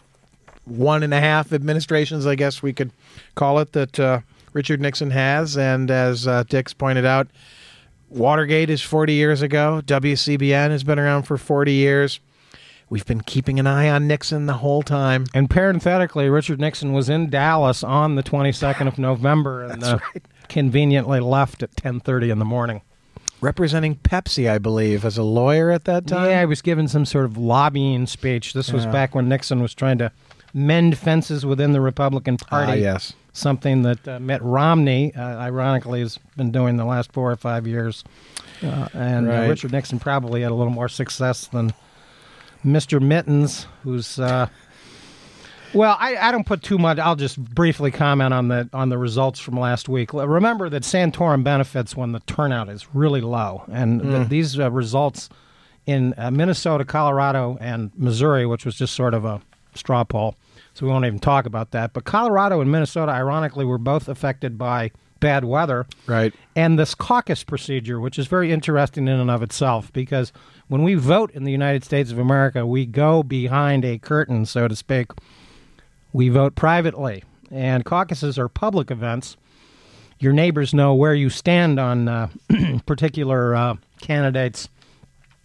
one 0.66 1.04
and 1.04 1.14
a 1.14 1.20
half 1.20 1.54
administrations, 1.54 2.26
I 2.26 2.34
guess 2.34 2.64
we 2.64 2.74
could 2.74 2.92
call 3.36 3.60
it, 3.60 3.74
that 3.74 4.00
uh, 4.00 4.22
Richard 4.54 4.82
Nixon 4.82 5.12
has. 5.12 5.58
And 5.58 5.92
as 5.92 6.28
uh, 6.28 6.44
Dix 6.50 6.74
pointed 6.74 7.06
out, 7.06 7.28
Watergate 8.10 8.70
is 8.70 8.82
40 8.82 9.14
years 9.14 9.42
ago. 9.42 9.82
WCBN 9.86 10.70
has 10.70 10.84
been 10.84 10.98
around 10.98 11.24
for 11.24 11.38
40 11.38 11.72
years. 11.74 12.20
We've 12.90 13.06
been 13.06 13.22
keeping 13.22 13.60
an 13.60 13.68
eye 13.68 13.90
on 13.90 14.08
Nixon 14.08 14.46
the 14.46 14.54
whole 14.54 14.84
time. 14.84 15.26
And 15.34 15.50
parenthetically, 15.50 16.30
Richard 16.30 16.60
Nixon 16.60 16.94
was 16.94 17.10
in 17.10 17.30
Dallas 17.30 17.84
on 17.84 18.16
the 18.16 18.24
22nd 18.24 18.88
of 18.88 19.00
November 19.00 19.64
and 19.64 19.84
uh, 19.84 20.00
conveniently 20.50 21.20
left 21.20 21.64
at 21.64 21.76
10:30 21.76 22.30
in 22.32 22.40
the 22.40 22.46
morning. 22.46 22.82
Representing 23.42 23.96
Pepsi, 23.98 24.50
I 24.50 24.58
believe, 24.58 25.04
as 25.06 25.18
a 25.18 25.24
lawyer 25.24 25.70
at 25.70 25.84
that 25.86 26.08
time. 26.08 26.30
Yeah, 26.30 26.40
he 26.42 26.46
was 26.46 26.62
given 26.62 26.88
some 26.88 27.06
sort 27.06 27.26
of 27.26 27.38
lobbying 27.38 28.08
speech. 28.08 28.54
This 28.54 28.72
was 28.72 28.86
Yeah. 28.86 28.92
back 28.92 29.14
when 29.14 29.28
Nixon 29.30 29.62
was 29.62 29.74
trying 29.76 29.98
to 30.00 30.12
mend 30.54 30.98
fences 30.98 31.46
within 31.46 31.74
the 31.74 31.82
Republican 31.82 32.38
Party. 32.38 32.72
Ah, 32.72 32.76
yes. 32.76 33.14
Something 33.34 33.82
that 33.84 34.08
uh, 34.08 34.20
Mitt 34.20 34.42
Romney, 34.42 35.14
uh, 35.14 35.22
ironically, 35.22 36.00
has 36.00 36.18
been 36.38 36.52
doing 36.52 36.78
the 36.78 36.86
last 36.86 37.12
four 37.12 37.30
or 37.30 37.36
five 37.36 37.68
years. 37.68 38.04
Uh, 38.64 38.88
and 38.94 39.28
uh, 39.28 39.32
Right. 39.32 39.48
Richard 39.50 39.74
Nixon 39.74 40.00
probably 40.00 40.42
had 40.42 40.52
a 40.52 40.56
little 40.56 40.72
more 40.72 40.88
success 40.88 41.46
than 41.48 41.74
Mr. 42.66 43.02
Mittens, 43.02 43.68
who's. 43.84 44.18
Uh, 44.18 44.48
well, 45.76 45.96
I, 46.00 46.16
I 46.18 46.32
don't 46.32 46.46
put 46.46 46.64
too 46.64 46.78
much. 46.78 46.98
I'll 46.98 47.16
just 47.16 47.38
briefly 47.40 47.92
comment 47.92 48.34
on 48.34 48.48
the 48.48 48.70
on 48.74 48.90
the 48.90 48.98
results 48.98 49.40
from 49.40 49.60
last 49.60 49.88
week. 49.90 50.14
Remember 50.14 50.70
that 50.70 50.84
Santorum 50.84 51.44
benefits 51.44 51.96
when 51.96 52.12
the 52.14 52.22
turnout 52.22 52.70
is 52.70 52.88
really 52.94 53.22
low, 53.22 53.64
and 53.72 54.02
Mm. 54.02 54.30
these 54.30 54.60
uh, 54.60 54.72
results 54.72 55.30
in 55.86 56.14
uh, 56.18 56.32
Minnesota, 56.32 56.84
Colorado, 56.86 57.58
and 57.62 57.92
Missouri, 57.96 58.46
which 58.46 58.66
was 58.66 58.76
just 58.76 58.96
sort 58.96 59.14
of 59.14 59.24
a 59.26 59.42
straw 59.76 60.04
poll, 60.04 60.36
so 60.74 60.86
we 60.86 60.92
won't 60.92 61.06
even 61.06 61.20
talk 61.20 61.46
about 61.46 61.72
that. 61.72 61.94
But 61.94 62.06
Colorado 62.06 62.62
and 62.62 62.72
Minnesota, 62.72 63.12
ironically, 63.12 63.66
were 63.66 63.78
both 63.78 64.08
affected 64.08 64.58
by 64.58 64.92
bad 65.20 65.46
weather, 65.46 65.86
Right. 66.08 66.34
and 66.56 66.78
this 66.80 66.94
caucus 66.96 67.44
procedure, 67.44 68.00
which 68.00 68.18
is 68.20 68.28
very 68.28 68.52
interesting 68.52 69.08
in 69.08 69.20
and 69.20 69.30
of 69.32 69.42
itself, 69.44 69.92
because 69.94 70.32
when 70.68 70.84
we 70.84 70.94
vote 70.96 71.32
in 71.34 71.44
the 71.46 71.52
United 71.52 71.84
States 71.84 72.12
of 72.12 72.20
America, 72.20 72.66
we 72.66 72.86
go 72.86 73.22
behind 73.24 73.86
a 73.86 73.98
curtain, 73.98 74.46
so 74.46 74.68
to 74.68 74.76
speak. 74.76 75.08
We 76.16 76.30
vote 76.30 76.56
privately, 76.56 77.26
and 77.52 77.84
caucuses 77.84 78.40
are 78.40 78.48
public 78.48 78.90
events. 78.90 79.36
Your 80.18 80.32
neighbors 80.32 80.74
know 80.74 80.96
where 80.96 81.14
you 81.14 81.30
stand 81.30 81.78
on 81.78 82.08
uh, 82.08 82.30
particular 82.86 83.54
uh, 83.54 83.76
candidates, 84.00 84.70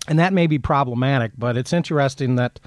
and 0.06 0.16
that 0.20 0.32
may 0.32 0.46
be 0.46 0.60
problematic. 0.60 1.32
But 1.36 1.56
it's 1.56 1.72
interesting 1.72 2.36
that 2.36 2.60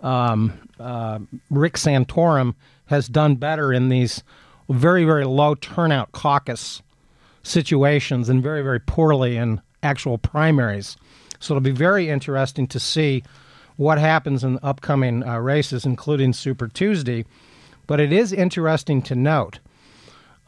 um, 0.00 0.70
uh, 0.80 1.18
Rick 1.50 1.74
Santorum 1.74 2.54
has 2.86 3.08
done 3.08 3.34
better 3.34 3.74
in 3.74 3.90
these 3.90 4.22
very, 4.70 5.04
very 5.04 5.26
low 5.26 5.54
turnout 5.54 6.12
caucus 6.12 6.80
situations 7.42 8.30
and 8.30 8.42
very, 8.42 8.62
very 8.62 8.80
poorly 8.80 9.36
in 9.36 9.60
actual 9.82 10.16
primaries. 10.16 10.96
So 11.40 11.52
it'll 11.52 11.60
be 11.60 11.72
very 11.72 12.08
interesting 12.08 12.66
to 12.68 12.80
see 12.80 13.22
what 13.76 13.98
happens 13.98 14.44
in 14.44 14.54
the 14.54 14.64
upcoming 14.64 15.22
uh, 15.28 15.38
races, 15.40 15.84
including 15.84 16.32
Super 16.32 16.68
Tuesday. 16.68 17.26
But 17.90 17.98
it 17.98 18.12
is 18.12 18.32
interesting 18.32 19.02
to 19.02 19.16
note 19.16 19.58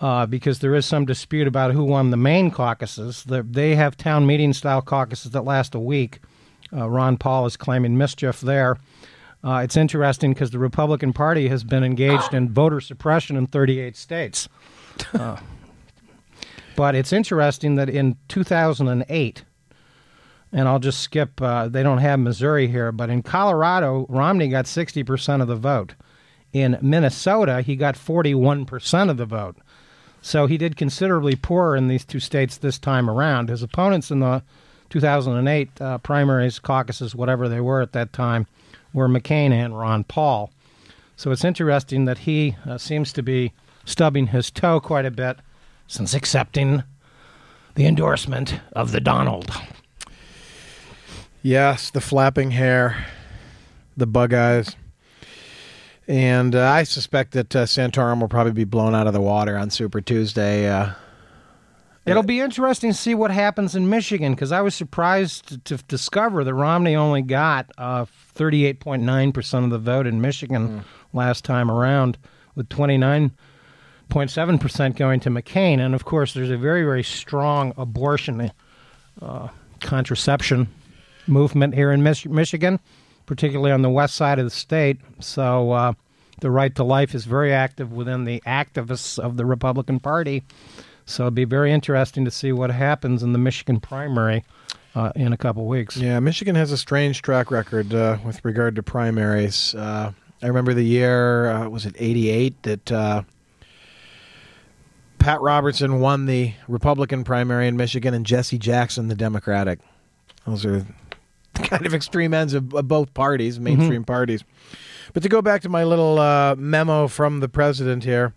uh, 0.00 0.26
because 0.26 0.61
there 0.61 0.76
is 0.76 0.87
some 0.87 1.04
dispute 1.04 1.49
about 1.49 1.72
who 1.72 1.82
won 1.82 2.11
the 2.11 2.16
Maine 2.16 2.52
caucuses. 2.52 3.25
The, 3.25 3.42
they 3.42 3.75
have 3.75 3.96
town 3.96 4.26
meeting 4.26 4.52
style 4.52 4.80
caucuses 4.80 5.32
that 5.32 5.42
last 5.42 5.75
a 5.75 5.80
week. 5.80 6.20
Uh, 6.72 6.88
Ron 6.88 7.16
Paul 7.16 7.46
is 7.46 7.56
claiming 7.56 7.99
mischief 7.99 8.40
there. 8.40 8.76
Uh, 9.42 9.56
it's 9.64 9.76
interesting 9.76 10.34
because 10.34 10.52
the 10.52 10.61
Republican 10.61 11.12
Party 11.12 11.49
has 11.49 11.64
been 11.64 11.82
engaged 11.82 12.32
in 12.32 12.49
voter 12.49 12.80
suppression 12.80 13.37
in 13.37 13.49
38 13.49 13.96
states. 13.96 14.49
Uh, 15.12 15.38
but 16.76 16.94
it's 16.94 17.12
interesting 17.12 17.75
that 17.75 17.88
in 17.88 18.18
2008, 18.28 19.44
and 20.52 20.68
I'll 20.68 20.78
just 20.78 21.00
skip. 21.00 21.42
Uh, 21.42 21.66
they 21.66 21.82
don't 21.82 21.99
have 21.99 22.20
Missouri 22.20 22.68
here, 22.68 22.92
but 22.92 23.11
in 23.11 23.20
Colorado, 23.20 24.06
Romney 24.08 24.46
got 24.46 24.66
60% 24.66 25.42
of 25.42 25.49
the 25.49 25.56
vote. 25.56 25.96
In 26.52 26.78
Minnesota, 26.82 27.62
he 27.62 27.76
got 27.76 27.94
41% 27.94 29.11
of 29.11 29.16
the 29.16 29.26
vote. 29.26 29.56
So 30.21 30.47
he 30.47 30.56
did 30.56 30.76
considerably 30.76 31.35
poorer 31.35 31.76
in 31.76 31.88
these 31.88 32.04
two 32.04 32.21
states 32.21 32.56
this 32.56 32.78
time 32.78 33.11
around. 33.11 33.49
His 33.49 33.62
opponents 33.62 34.11
in 34.11 34.21
the 34.21 34.42
2008 34.90 35.80
uh, 35.80 35.99
primaries, 35.99 36.59
caucuses, 36.59 37.14
whatever 37.14 37.49
they 37.49 37.61
were 37.61 37.80
at 37.80 37.92
that 37.92 38.12
time, 38.12 38.47
were 38.92 39.09
McCain 39.09 39.50
and 39.50 39.76
Ron 39.76 40.04
Paul. 40.04 40.50
So 41.16 41.30
it's 41.30 41.44
interesting 41.44 42.04
that 42.04 42.18
he 42.18 42.56
uh, 42.68 42.78
seems 42.78 43.12
to 43.14 43.23
be 43.23 43.52
stubbing 43.85 44.28
his 44.28 44.50
toe 44.50 44.80
quite 44.80 45.06
a 45.06 45.11
bit 45.11 45.38
since 45.87 46.14
accepting 46.14 46.85
the 47.75 47.87
endorsement 47.87 48.61
of 48.73 48.92
the 48.92 49.00
Donald. 49.00 49.50
Yes, 51.42 51.90
the 51.90 52.00
flapping 52.00 52.52
hair, 52.52 53.06
the 53.97 54.06
bug 54.06 54.32
eyes. 54.32 54.76
And 56.09 56.54
uh, 56.54 56.68
I 56.68 56.82
suspect 56.82 57.32
that 57.32 57.54
uh, 57.54 57.64
Santorum 57.64 58.21
will 58.21 58.28
probably 58.28 58.52
be 58.52 58.64
blown 58.64 58.94
out 58.94 59.06
of 59.06 59.12
the 59.12 59.21
water 59.21 59.56
on 59.56 59.71
Super 59.71 60.00
Tuesday. 60.00 60.68
Uh, 60.68 60.92
It'll 62.04 62.25
be 62.25 62.40
interesting 62.40 62.90
to 62.90 62.97
see 62.97 63.14
what 63.14 63.30
happens 63.30 63.76
in 63.76 63.88
Michigan 63.88 64.35
because 64.35 64.50
I 64.50 64.61
was 64.61 64.75
surprised 64.75 65.47
to, 65.49 65.59
to 65.76 65.85
discover 65.85 66.42
that 66.42 66.52
Romney 66.52 66.97
only 66.97 67.23
got 67.23 67.71
uh, 67.78 68.06
38.9% 68.35 69.64
of 69.64 69.71
the 69.71 69.78
vote 69.78 70.09
in 70.09 70.21
Michigan 70.21 70.68
Mm. 70.68 70.82
last 71.12 71.44
time 71.44 71.71
around, 71.71 72.18
with 72.56 72.68
29.7% 72.68 74.97
going 74.97 75.21
to 75.21 75.30
McCain. 75.30 75.78
And 75.78 75.94
of 75.94 76.04
course, 76.04 76.35
there's 76.35 76.50
a 76.50 76.56
very, 76.56 76.82
very 76.82 77.04
strong 77.04 77.73
abortion 77.76 78.50
uh, 79.21 79.49
contraception 79.80 80.66
movement 81.28 81.75
here 81.75 81.92
in 81.92 82.02
Mich- 82.02 82.26
Michigan, 82.26 82.80
particularly 83.26 83.73
on 83.73 83.83
the 83.83 83.91
west 83.91 84.14
side 84.14 84.38
of 84.38 84.45
the 84.45 84.50
state. 84.50 84.99
So 85.21 85.73
uh, 85.73 85.93
the 86.41 86.50
right 86.50 86.75
to 86.76 86.85
life 86.85 87.14
is 87.14 87.25
very 87.25 87.52
active 87.52 87.93
within 87.93 88.25
the 88.25 88.41
activists 88.47 89.19
of 89.19 89.37
the 89.37 89.47
Republican 89.47 90.00
Party. 90.00 90.43
So 91.07 91.25
it'll 91.25 91.31
be 91.33 91.45
very 91.45 91.73
interesting 91.73 92.25
to 92.25 92.31
see 92.31 92.52
what 92.52 92.71
happens 92.71 93.23
in 93.23 93.33
the 93.33 93.38
Michigan 93.38 93.81
primary 93.81 94.45
uh, 94.95 95.12
in 95.14 95.33
a 95.33 95.37
couple 95.37 95.67
weeks. 95.67 95.97
Yeah, 95.97 96.21
Michigan 96.21 96.55
has 96.55 96.73
a 96.73 96.76
strange 96.76 97.23
track 97.23 97.50
record 97.50 97.93
uh, 97.95 98.19
with 98.25 98.45
regard 98.45 98.76
to 98.76 98.83
primaries. 98.83 99.75
Uh, 99.75 100.12
I 100.43 100.47
remember 100.47 100.75
the 100.75 100.85
year, 100.85 101.50
uh, 101.50 101.69
was 101.69 101.87
it 101.87 101.95
88, 101.99 102.62
that 102.62 102.93
uh, 102.93 103.23
Pat 105.19 105.41
Robertson 105.41 106.00
won 106.00 106.26
the 106.26 106.55
Republican 106.67 107.25
primary 107.25 107.69
in 107.69 107.76
Michigan 107.76 108.12
and 108.12 108.26
Jesse 108.26 108.59
Jackson 108.59 109.09
the 109.09 109.14
Democratic. 109.14 109.79
Those 110.47 110.67
are 110.67 110.85
kind 111.69 111.87
of 111.87 111.95
extreme 111.95 112.35
ends 112.35 112.54
of, 112.54 112.75
of 112.75 112.88
both 112.88 113.12
parties, 113.14 113.59
mainstream 113.59 114.04
parties. 114.04 114.45
But 115.12 115.23
to 115.23 115.28
go 115.28 115.42
back 115.42 115.62
to 115.62 115.69
my 115.69 115.85
little 115.85 116.19
uh, 116.19 116.54
memo 116.57 117.09
from 117.09 117.40
the 117.40 117.49
president 117.49 118.04
here, 118.04 118.35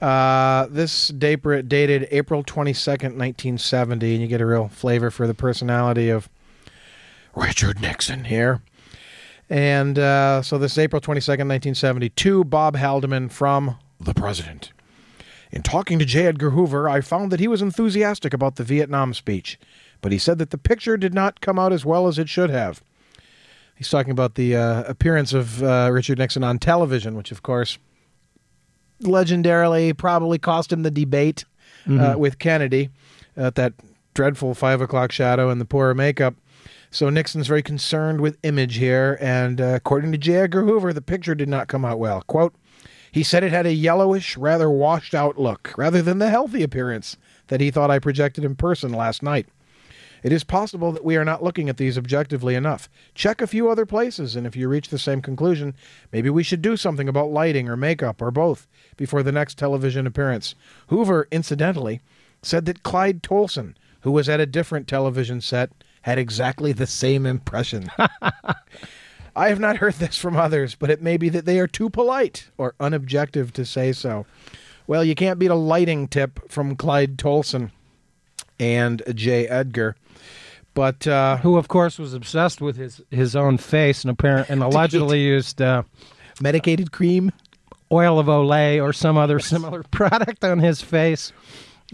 uh, 0.00 0.66
this 0.70 1.08
date, 1.08 1.42
dated 1.68 2.08
April 2.10 2.44
22nd, 2.44 3.16
1970, 3.16 4.12
and 4.12 4.22
you 4.22 4.28
get 4.28 4.40
a 4.40 4.46
real 4.46 4.68
flavor 4.68 5.10
for 5.10 5.26
the 5.26 5.34
personality 5.34 6.08
of 6.08 6.28
Richard 7.34 7.80
Nixon 7.80 8.24
here. 8.24 8.62
And 9.50 9.98
uh, 9.98 10.42
so 10.42 10.58
this 10.58 10.72
is 10.72 10.78
April 10.78 11.00
22nd, 11.00 11.48
1972, 11.48 12.44
Bob 12.44 12.76
Haldeman 12.76 13.30
from 13.30 13.76
The 13.98 14.14
President. 14.14 14.72
In 15.50 15.62
talking 15.62 15.98
to 15.98 16.04
J. 16.04 16.26
Edgar 16.26 16.50
Hoover, 16.50 16.88
I 16.88 17.00
found 17.00 17.32
that 17.32 17.40
he 17.40 17.48
was 17.48 17.62
enthusiastic 17.62 18.34
about 18.34 18.56
the 18.56 18.64
Vietnam 18.64 19.14
speech, 19.14 19.58
but 20.02 20.12
he 20.12 20.18
said 20.18 20.38
that 20.38 20.50
the 20.50 20.58
picture 20.58 20.96
did 20.96 21.14
not 21.14 21.40
come 21.40 21.58
out 21.58 21.72
as 21.72 21.84
well 21.86 22.06
as 22.06 22.18
it 22.18 22.28
should 22.28 22.50
have. 22.50 22.82
He's 23.74 23.88
talking 23.88 24.10
about 24.10 24.34
the 24.34 24.56
uh, 24.56 24.82
appearance 24.84 25.32
of 25.32 25.62
uh, 25.62 25.88
Richard 25.92 26.18
Nixon 26.18 26.44
on 26.44 26.58
television, 26.58 27.14
which, 27.14 27.30
of 27.32 27.42
course, 27.42 27.78
legendarily 29.02 29.96
probably 29.96 30.38
cost 30.38 30.72
him 30.72 30.82
the 30.82 30.90
debate 30.90 31.44
uh, 31.86 31.90
Mhm. 31.90 32.16
with 32.18 32.38
Kennedy 32.38 32.90
at 33.36 33.54
that 33.54 33.72
dreadful 34.14 34.54
five 34.54 34.80
o'clock 34.80 35.12
shadow 35.12 35.48
and 35.48 35.60
the 35.60 35.64
poor 35.64 35.94
makeup. 35.94 36.34
So 36.90 37.08
Nixon's 37.08 37.46
very 37.46 37.62
concerned 37.62 38.20
with 38.20 38.36
image 38.42 38.76
here, 38.76 39.16
and 39.20 39.60
uh, 39.60 39.64
according 39.76 40.10
to 40.12 40.18
J. 40.18 40.36
Edgar 40.36 40.64
Hoover, 40.64 40.92
the 40.92 41.02
picture 41.02 41.34
did 41.34 41.48
not 41.48 41.68
come 41.68 41.84
out 41.84 41.98
well. 41.98 42.22
Quote, 42.26 42.54
he 43.12 43.22
said 43.22 43.42
it 43.42 43.52
had 43.52 43.66
a 43.66 43.72
yellowish, 43.72 44.36
rather 44.36 44.70
washed 44.70 45.14
out 45.14 45.38
look, 45.38 45.74
rather 45.76 46.02
than 46.02 46.18
the 46.18 46.30
healthy 46.30 46.62
appearance 46.62 47.16
that 47.48 47.60
he 47.60 47.70
thought 47.70 47.90
I 47.90 47.98
projected 47.98 48.44
in 48.44 48.54
person 48.54 48.92
last 48.92 49.22
night. 49.22 49.46
It 50.22 50.32
is 50.32 50.44
possible 50.44 50.92
that 50.92 51.04
we 51.04 51.16
are 51.16 51.24
not 51.24 51.42
looking 51.42 51.68
at 51.68 51.76
these 51.76 51.96
objectively 51.96 52.54
enough. 52.54 52.88
Check 53.14 53.40
a 53.40 53.46
few 53.46 53.70
other 53.70 53.86
places, 53.86 54.34
and 54.34 54.46
if 54.46 54.56
you 54.56 54.68
reach 54.68 54.88
the 54.88 54.98
same 54.98 55.22
conclusion, 55.22 55.74
maybe 56.12 56.28
we 56.28 56.42
should 56.42 56.62
do 56.62 56.76
something 56.76 57.08
about 57.08 57.30
lighting 57.30 57.68
or 57.68 57.76
makeup 57.76 58.20
or 58.20 58.30
both 58.30 58.66
before 58.96 59.22
the 59.22 59.32
next 59.32 59.56
television 59.58 60.06
appearance. 60.06 60.54
Hoover, 60.88 61.28
incidentally, 61.30 62.00
said 62.42 62.64
that 62.66 62.82
Clyde 62.82 63.22
Tolson, 63.22 63.74
who 64.00 64.10
was 64.10 64.28
at 64.28 64.40
a 64.40 64.46
different 64.46 64.88
television 64.88 65.40
set, 65.40 65.70
had 66.02 66.18
exactly 66.18 66.72
the 66.72 66.86
same 66.86 67.26
impression. 67.26 67.90
I 69.38 69.50
have 69.50 69.60
not 69.60 69.76
heard 69.76 69.94
this 69.94 70.18
from 70.18 70.36
others, 70.36 70.74
but 70.74 70.90
it 70.90 71.00
may 71.00 71.16
be 71.16 71.28
that 71.28 71.44
they 71.44 71.60
are 71.60 71.68
too 71.68 71.88
polite 71.90 72.48
or 72.58 72.74
unobjective 72.80 73.52
to 73.52 73.64
say 73.64 73.92
so. 73.92 74.26
Well, 74.88 75.04
you 75.04 75.14
can't 75.14 75.38
beat 75.38 75.52
a 75.52 75.54
lighting 75.54 76.08
tip 76.08 76.50
from 76.50 76.74
Clyde 76.74 77.16
Tolson 77.18 77.70
and 78.58 79.00
J. 79.14 79.46
Edgar. 79.46 79.94
But 80.74 81.06
uh, 81.06 81.36
who, 81.36 81.56
of 81.56 81.68
course, 81.68 82.00
was 82.00 82.14
obsessed 82.14 82.60
with 82.60 82.76
his, 82.76 83.00
his 83.12 83.36
own 83.36 83.58
face 83.58 84.02
and 84.02 84.10
apparent 84.10 84.48
and 84.48 84.60
allegedly 84.64 85.20
used 85.20 85.62
uh, 85.62 85.84
medicated 86.40 86.90
cream, 86.90 87.30
oil 87.92 88.18
of 88.18 88.26
Olay, 88.26 88.82
or 88.82 88.92
some 88.92 89.16
other 89.16 89.38
similar 89.38 89.84
product 89.84 90.42
on 90.42 90.58
his 90.58 90.82
face. 90.82 91.32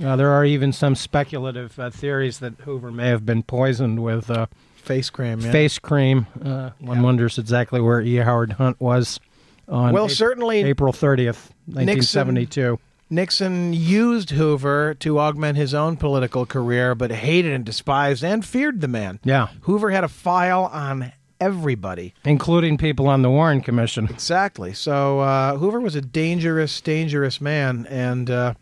Uh, 0.02 0.16
there 0.16 0.30
are 0.30 0.46
even 0.46 0.72
some 0.72 0.94
speculative 0.94 1.78
uh, 1.78 1.90
theories 1.90 2.38
that 2.38 2.54
Hoover 2.60 2.90
may 2.90 3.08
have 3.08 3.26
been 3.26 3.42
poisoned 3.42 4.02
with 4.02 4.30
uh, 4.30 4.46
face 4.84 5.10
cream. 5.10 5.40
Yeah. 5.40 5.52
Face 5.52 5.78
cream. 5.78 6.26
Uh, 6.42 6.70
one 6.78 7.02
wonders 7.02 7.38
exactly 7.38 7.80
where 7.80 8.00
E. 8.00 8.16
Howard 8.16 8.52
Hunt 8.52 8.80
was 8.80 9.20
on 9.68 9.92
Well, 9.92 10.08
certainly 10.08 10.62
April 10.62 10.92
30th, 10.92 11.50
1972. 11.66 12.78
Nixon 13.10 13.72
used 13.72 14.30
Hoover 14.30 14.94
to 14.94 15.18
augment 15.20 15.56
his 15.56 15.74
own 15.74 15.96
political 15.96 16.46
career, 16.46 16.94
but 16.94 17.10
hated 17.10 17.52
and 17.52 17.64
despised 17.64 18.24
and 18.24 18.44
feared 18.44 18.80
the 18.80 18.88
man. 18.88 19.20
Yeah. 19.24 19.48
Hoover 19.62 19.90
had 19.90 20.04
a 20.04 20.08
file 20.08 20.64
on 20.72 21.12
everybody, 21.40 22.14
including 22.24 22.78
people 22.78 23.06
on 23.06 23.22
the 23.22 23.30
Warren 23.30 23.60
Commission. 23.60 24.08
Exactly. 24.08 24.72
So 24.72 25.20
uh, 25.20 25.56
Hoover 25.56 25.80
was 25.80 25.94
a 25.94 26.00
dangerous, 26.00 26.80
dangerous 26.80 27.40
man, 27.40 27.86
and 27.90 28.30
uh, 28.30 28.54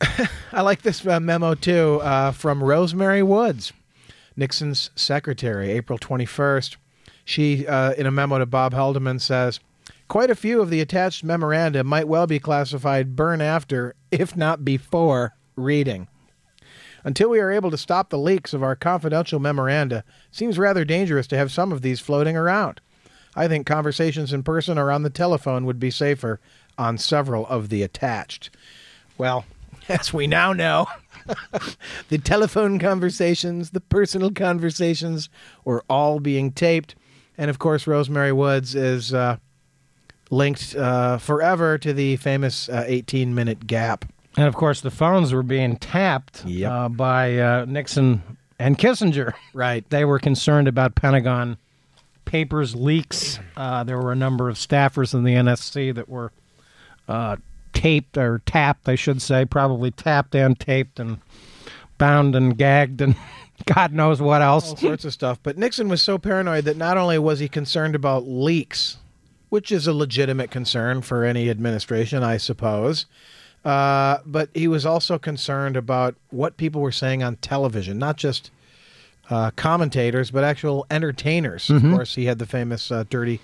I 0.52 0.60
like 0.62 0.82
this 0.82 1.04
uh, 1.06 1.20
memo 1.20 1.54
too 1.54 2.00
uh, 2.02 2.30
from 2.30 2.62
Rosemary 2.62 3.22
Woods, 3.22 3.72
Nixon's 4.36 4.90
secretary, 4.94 5.70
April 5.72 5.98
twenty 5.98 6.26
first. 6.26 6.76
She, 7.24 7.66
uh, 7.66 7.92
in 7.94 8.06
a 8.06 8.10
memo 8.10 8.38
to 8.38 8.46
Bob 8.46 8.72
Haldeman, 8.72 9.20
says. 9.20 9.58
Quite 10.08 10.30
a 10.30 10.36
few 10.36 10.62
of 10.62 10.70
the 10.70 10.80
attached 10.80 11.24
memoranda 11.24 11.82
might 11.82 12.06
well 12.06 12.28
be 12.28 12.38
classified 12.38 13.16
burn 13.16 13.40
after, 13.40 13.96
if 14.12 14.36
not 14.36 14.64
before, 14.64 15.34
reading. 15.56 16.06
Until 17.02 17.30
we 17.30 17.40
are 17.40 17.50
able 17.50 17.70
to 17.72 17.76
stop 17.76 18.10
the 18.10 18.18
leaks 18.18 18.52
of 18.52 18.62
our 18.62 18.76
confidential 18.76 19.40
memoranda, 19.40 20.04
seems 20.30 20.58
rather 20.58 20.84
dangerous 20.84 21.26
to 21.28 21.36
have 21.36 21.50
some 21.50 21.72
of 21.72 21.82
these 21.82 22.00
floating 22.00 22.36
around. 22.36 22.80
I 23.34 23.48
think 23.48 23.66
conversations 23.66 24.32
in 24.32 24.42
person 24.42 24.78
or 24.78 24.90
on 24.90 25.02
the 25.02 25.10
telephone 25.10 25.66
would 25.66 25.78
be 25.78 25.90
safer 25.90 26.40
on 26.78 26.98
several 26.98 27.46
of 27.46 27.68
the 27.68 27.82
attached. 27.82 28.50
Well, 29.18 29.44
as 29.88 30.12
we 30.12 30.26
now 30.26 30.52
know, 30.52 30.86
the 32.08 32.18
telephone 32.18 32.78
conversations, 32.78 33.70
the 33.70 33.80
personal 33.80 34.30
conversations 34.30 35.28
were 35.64 35.84
all 35.88 36.20
being 36.20 36.52
taped. 36.52 36.94
And 37.38 37.50
of 37.50 37.58
course, 37.58 37.86
Rosemary 37.86 38.32
Woods 38.32 38.74
is 38.74 39.12
uh, 39.12 39.36
linked 40.30 40.74
uh, 40.74 41.18
forever 41.18 41.78
to 41.78 41.92
the 41.92 42.16
famous 42.16 42.68
18 42.68 43.34
minute 43.34 43.66
gap. 43.66 44.04
And 44.36 44.46
of 44.46 44.54
course, 44.54 44.82
the 44.82 44.90
phones 44.90 45.32
were 45.32 45.42
being 45.42 45.76
tapped 45.76 46.44
uh, 46.46 46.88
by 46.88 47.38
uh, 47.38 47.64
Nixon 47.66 48.22
and 48.58 48.78
Kissinger. 48.78 49.32
Right. 49.54 49.88
They 49.88 50.04
were 50.04 50.18
concerned 50.18 50.68
about 50.68 50.94
Pentagon 50.94 51.56
papers 52.26 52.74
leaks. 52.74 53.38
Uh, 53.56 53.84
there 53.84 53.98
were 53.98 54.12
a 54.12 54.16
number 54.16 54.48
of 54.50 54.56
staffers 54.56 55.14
in 55.14 55.24
the 55.24 55.34
NSC 55.34 55.94
that 55.94 56.08
were 56.08 56.32
uh, 57.08 57.36
taped 57.76 58.16
or 58.16 58.40
tapped, 58.46 58.88
I 58.88 58.94
should 58.94 59.20
say, 59.22 59.44
probably 59.44 59.90
tapped 59.90 60.34
and 60.34 60.58
taped 60.58 60.98
and 60.98 61.18
bound 61.98 62.34
and 62.34 62.56
gagged 62.56 63.00
and 63.00 63.16
God 63.66 63.92
knows 63.92 64.20
what 64.20 64.42
else. 64.42 64.70
All 64.70 64.76
sorts 64.76 65.04
of 65.04 65.12
stuff. 65.12 65.38
But 65.42 65.56
Nixon 65.56 65.88
was 65.88 66.02
so 66.02 66.18
paranoid 66.18 66.64
that 66.64 66.76
not 66.76 66.96
only 66.98 67.18
was 67.18 67.38
he 67.38 67.48
concerned 67.48 67.94
about 67.94 68.26
leaks, 68.28 68.98
which 69.48 69.70
is 69.72 69.86
a 69.86 69.92
legitimate 69.92 70.50
concern 70.50 71.00
for 71.02 71.24
any 71.24 71.48
administration, 71.48 72.22
I 72.22 72.36
suppose. 72.36 73.06
Uh, 73.64 74.18
but 74.26 74.50
he 74.54 74.68
was 74.68 74.84
also 74.86 75.18
concerned 75.18 75.76
about 75.76 76.14
what 76.30 76.56
people 76.56 76.80
were 76.80 76.92
saying 76.92 77.22
on 77.22 77.36
television, 77.36 77.98
not 77.98 78.16
just 78.16 78.50
uh, 79.30 79.50
commentators, 79.56 80.30
but 80.30 80.44
actual 80.44 80.86
entertainers. 80.90 81.66
Mhm. 81.68 81.76
Of 81.76 81.82
course, 81.96 82.14
he 82.14 82.26
had 82.26 82.38
the 82.38 82.46
famous 82.46 82.90
uh, 82.92 83.04
dirty. 83.10 83.40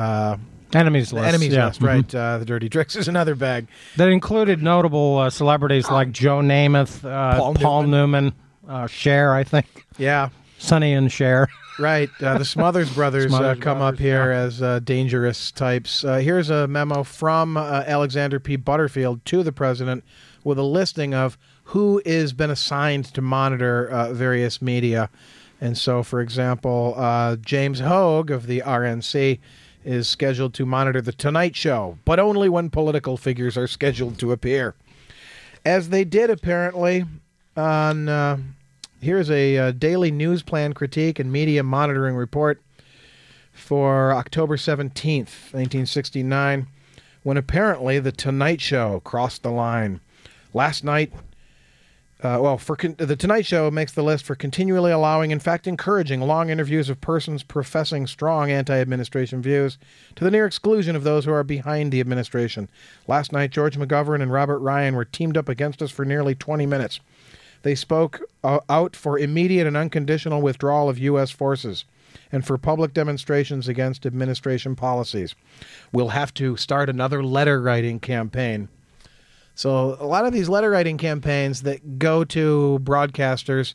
Uh, 0.00 0.36
Enemies 0.72 1.12
list, 1.12 1.26
Enemies 1.26 1.52
yeah. 1.52 1.66
list, 1.66 1.82
right? 1.82 2.06
Mhm. 2.06 2.14
Uh, 2.18 2.38
the 2.38 2.44
Dirty 2.44 2.68
Tricks 2.68 2.94
is 2.94 3.08
another 3.08 3.34
bag. 3.34 3.66
That 3.96 4.08
included 4.08 4.62
notable 4.62 5.18
uh, 5.18 5.28
celebrities 5.30 5.90
like 5.90 6.12
Joe 6.12 6.38
Namath, 6.38 7.04
uh, 7.04 7.36
Paul 7.38 7.54
Paul, 7.54 7.82
Newman, 7.84 8.32
uh, 8.68 8.86
Cher, 8.86 9.34
I 9.34 9.42
think. 9.42 9.66
Yeah. 9.98 10.28
Sonny 10.58 10.92
and 10.92 11.10
Cher. 11.10 11.48
Right. 11.80 12.10
Uh, 12.22 12.38
the 12.38 12.44
Smothers 12.44 12.92
Brothers 12.92 13.26
Smothers 13.28 13.58
uh, 13.58 13.60
come 13.60 13.78
up 13.78 13.96
Brothers, 13.96 13.98
here 13.98 14.30
as 14.30 14.62
uh, 14.62 14.78
dangerous 14.80 15.50
types. 15.50 16.04
Uh, 16.04 16.18
here's 16.18 16.50
a 16.50 16.68
memo 16.68 17.02
from 17.02 17.56
uh, 17.56 17.82
Alexander 17.86 18.38
P. 18.38 18.56
Butterfield 18.56 19.24
to 19.24 19.42
the 19.42 19.52
president 19.52 20.04
with 20.44 20.58
a 20.58 20.62
listing 20.62 21.14
of 21.14 21.36
who 21.64 22.00
is 22.04 22.32
been 22.32 22.50
assigned 22.50 23.06
to 23.06 23.20
monitor 23.22 23.88
uh, 23.88 24.12
various 24.12 24.60
media. 24.62 25.10
And 25.60 25.76
so, 25.76 26.02
for 26.02 26.20
example, 26.20 26.94
uh, 26.96 27.36
James 27.36 27.80
Hogue 27.80 28.30
of 28.30 28.46
the 28.46 28.60
RNC 28.60 29.38
is 29.84 30.08
scheduled 30.08 30.54
to 30.54 30.66
monitor 30.66 31.00
The 31.00 31.12
Tonight 31.12 31.56
Show, 31.56 31.98
but 32.04 32.18
only 32.18 32.48
when 32.48 32.70
political 32.70 33.16
figures 33.16 33.56
are 33.56 33.66
scheduled 33.66 34.18
to 34.18 34.32
appear. 34.32 34.74
As 35.64 35.88
they 35.90 36.04
did, 36.04 36.30
apparently, 36.30 37.04
on. 37.56 38.08
Uh, 38.08 38.38
Here's 39.02 39.30
a 39.30 39.56
uh, 39.56 39.70
daily 39.70 40.10
news 40.10 40.42
plan 40.42 40.74
critique 40.74 41.18
and 41.18 41.32
media 41.32 41.62
monitoring 41.62 42.16
report 42.16 42.60
for 43.50 44.12
October 44.12 44.58
17th, 44.58 45.54
1969, 45.54 46.66
when 47.22 47.38
apparently 47.38 47.98
The 47.98 48.12
Tonight 48.12 48.60
Show 48.60 49.00
crossed 49.00 49.42
the 49.42 49.50
line. 49.50 50.00
Last 50.52 50.84
night, 50.84 51.14
uh, 52.22 52.38
well, 52.40 52.58
for 52.58 52.76
con- 52.76 52.96
The 52.98 53.16
Tonight 53.16 53.46
Show 53.46 53.70
makes 53.70 53.92
the 53.92 54.02
list 54.02 54.24
for 54.24 54.34
continually 54.34 54.92
allowing, 54.92 55.30
in 55.30 55.40
fact, 55.40 55.66
encouraging 55.66 56.20
long 56.20 56.50
interviews 56.50 56.90
of 56.90 57.00
persons 57.00 57.42
professing 57.42 58.06
strong 58.06 58.50
anti 58.50 58.78
administration 58.78 59.40
views 59.40 59.78
to 60.16 60.24
the 60.24 60.30
near 60.30 60.44
exclusion 60.44 60.94
of 60.94 61.04
those 61.04 61.24
who 61.24 61.32
are 61.32 61.44
behind 61.44 61.92
the 61.92 62.00
administration. 62.00 62.68
Last 63.08 63.32
night, 63.32 63.50
George 63.50 63.78
McGovern 63.78 64.20
and 64.20 64.32
Robert 64.32 64.58
Ryan 64.58 64.96
were 64.96 65.04
teamed 65.04 65.36
up 65.36 65.48
against 65.48 65.80
us 65.80 65.90
for 65.90 66.04
nearly 66.04 66.34
20 66.34 66.66
minutes. 66.66 67.00
They 67.62 67.74
spoke 67.74 68.20
uh, 68.44 68.60
out 68.68 68.96
for 68.96 69.18
immediate 69.18 69.66
and 69.66 69.76
unconditional 69.76 70.42
withdrawal 70.42 70.88
of 70.88 70.98
U.S. 70.98 71.30
forces 71.30 71.84
and 72.32 72.46
for 72.46 72.58
public 72.58 72.92
demonstrations 72.92 73.68
against 73.68 74.06
administration 74.06 74.76
policies. 74.76 75.34
We'll 75.92 76.08
have 76.08 76.34
to 76.34 76.56
start 76.56 76.88
another 76.88 77.22
letter 77.22 77.60
writing 77.60 78.00
campaign. 78.00 78.68
So, 79.60 79.98
a 80.00 80.06
lot 80.06 80.24
of 80.24 80.32
these 80.32 80.48
letter 80.48 80.70
writing 80.70 80.96
campaigns 80.96 81.64
that 81.64 81.98
go 81.98 82.24
to 82.24 82.80
broadcasters 82.82 83.74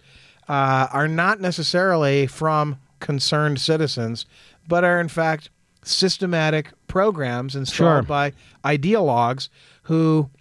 uh, 0.49 0.87
are 0.91 1.07
not 1.07 1.39
necessarily 1.39 2.25
from 2.25 2.79
concerned 2.99 3.61
citizens, 3.61 4.25
but 4.67 4.83
are 4.83 4.99
in 4.99 5.09
fact 5.09 5.51
systematic 5.83 6.71
programs 6.87 7.55
installed 7.55 7.77
Sure. 7.77 8.01
by 8.01 8.33
ideologues 8.63 9.49
who 9.83 10.31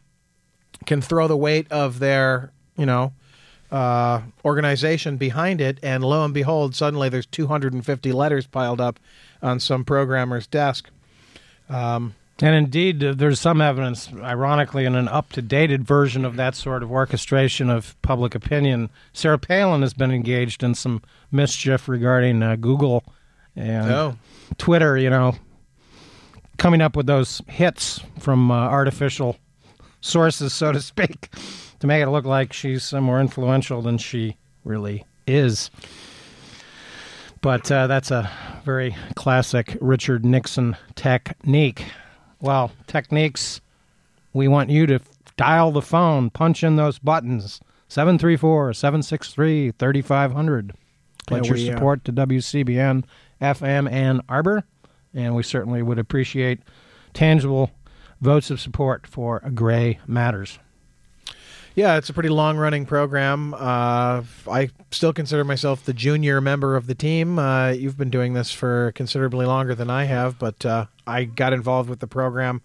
can 0.87 1.03
throw 1.03 1.29
the 1.29 1.37
weight 1.37 1.71
of 1.71 1.99
their, 1.99 2.51
you 2.79 2.87
know, 2.87 3.13
uh, 3.71 4.23
organization 4.47 5.19
behind 5.19 5.61
it, 5.61 5.79
and 5.83 6.03
lo 6.03 6.25
and 6.25 6.33
behold, 6.33 6.75
suddenly 6.75 7.11
there's 7.11 7.27
250 7.27 8.13
letters 8.13 8.47
piled 8.47 8.81
up 8.81 8.99
on 9.43 9.61
some 9.61 9.85
programmer's 9.85 10.47
desk. 10.47 10.89
Um, 11.69 12.15
And 12.41 12.55
indeed, 12.55 13.03
uh, 13.05 13.15
there's 13.15 13.41
some 13.41 13.61
evidence, 13.61 14.13
ironically, 14.13 14.85
in 14.85 14.97
an 14.97 15.07
up 15.07 15.31
to 15.33 15.43
dated 15.43 15.85
version 15.85 16.25
of 16.25 16.35
that 16.37 16.57
sort 16.57 16.83
of 16.83 16.91
orchestration 16.91 17.71
of 17.71 18.01
public 18.03 18.35
opinion. 18.35 18.91
Sarah 19.13 19.39
Palin 19.39 19.83
has 19.83 19.95
been 19.95 20.11
engaged 20.11 20.65
in 20.65 20.75
some 20.75 21.01
mischief 21.31 21.89
regarding 21.89 22.43
uh, 22.43 22.57
Google 22.57 23.05
and 23.55 23.91
Oh. 23.91 24.17
Twitter, 24.59 24.97
you 24.99 25.11
know, 25.11 25.37
coming 26.59 26.81
up 26.81 26.97
with 26.97 27.07
those 27.07 27.41
hits 27.47 28.01
from 28.19 28.51
uh, 28.51 28.55
artificial 28.55 29.37
sources, 30.01 30.53
so 30.53 30.73
to 30.73 30.81
speak, 30.81 31.31
to 31.79 31.87
make 31.87 32.03
it 32.03 32.11
look 32.11 32.25
like 32.25 32.53
she's 32.53 32.93
uh, 32.93 33.01
more 33.01 33.21
influential 33.21 33.81
than 33.81 33.97
she 33.97 34.37
really 34.65 35.05
is. 35.29 35.71
But 37.41 37.71
uh, 37.71 37.87
that's 37.87 38.11
a 38.11 38.29
very 38.65 38.97
classic 39.15 39.77
Richard 39.81 40.25
Nixon 40.25 40.77
technique. 40.97 41.85
Well, 42.45 42.73
techniques, 42.87 43.63
we 44.35 44.49
want 44.49 44.69
you 44.69 44.87
to 44.89 45.01
dial 45.39 45.73
the 45.73 45.81
phone, 45.81 46.29
punch 46.29 46.63
in 46.63 46.77
those 46.77 46.99
buttons 46.99 47.59
734 47.89 48.75
763 48.75 49.71
3500. 49.71 50.75
Pledge 51.27 51.49
your 51.49 51.57
uh, 51.57 51.61
support 51.61 52.05
to 52.05 52.13
WCBN 52.13 53.05
FM 53.41 53.91
Ann 53.91 54.21
Arbor, 54.29 54.65
and 55.15 55.35
we 55.35 55.43
certainly 55.43 55.81
would 55.81 55.99
appreciate 55.99 56.61
tangible 57.15 57.71
votes 58.21 58.51
of 58.51 58.61
support 58.61 59.07
for 59.07 59.41
Gray 59.55 59.99
Matters. 60.07 60.59
Yeah, 61.75 61.97
it's 61.97 62.09
a 62.09 62.13
pretty 62.13 62.29
long 62.29 62.57
running 62.57 62.87
program. 62.87 63.53
Uh, 63.53 64.23
I 64.49 64.71
still 64.93 65.13
consider 65.13 65.43
myself 65.43 65.85
the 65.85 65.93
junior 65.93 66.41
member 66.41 66.77
of 66.77 66.87
the 66.87 66.95
team. 66.95 67.37
Uh, 67.39 67.71
you've 67.71 67.99
been 67.99 68.11
doing 68.11 68.35
this 68.35 68.53
for 68.53 68.93
considerably 68.95 69.45
longer 69.45 69.75
than 69.75 69.91
I 69.91 70.05
have, 70.05 70.39
but 70.39 70.65
uh, 70.65 70.87
I 71.05 71.25
got 71.25 71.53
involved 71.53 71.91
with 71.91 71.99
the 71.99 72.07
program 72.07 72.63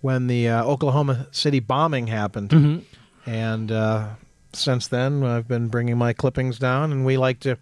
when 0.00 0.26
the 0.26 0.48
uh, 0.48 0.64
Oklahoma 0.64 1.26
City 1.32 1.60
bombing 1.60 2.06
happened. 2.06 2.48
Mhm. 2.50 2.82
And 3.26 3.70
uh, 3.70 4.08
since 4.54 4.86
then, 4.88 5.22
I've 5.22 5.46
been 5.46 5.68
bringing 5.68 5.98
my 5.98 6.14
clippings 6.14 6.58
down, 6.58 6.92
and 6.92 7.04
we 7.04 7.18
like 7.18 7.40
to 7.40 7.58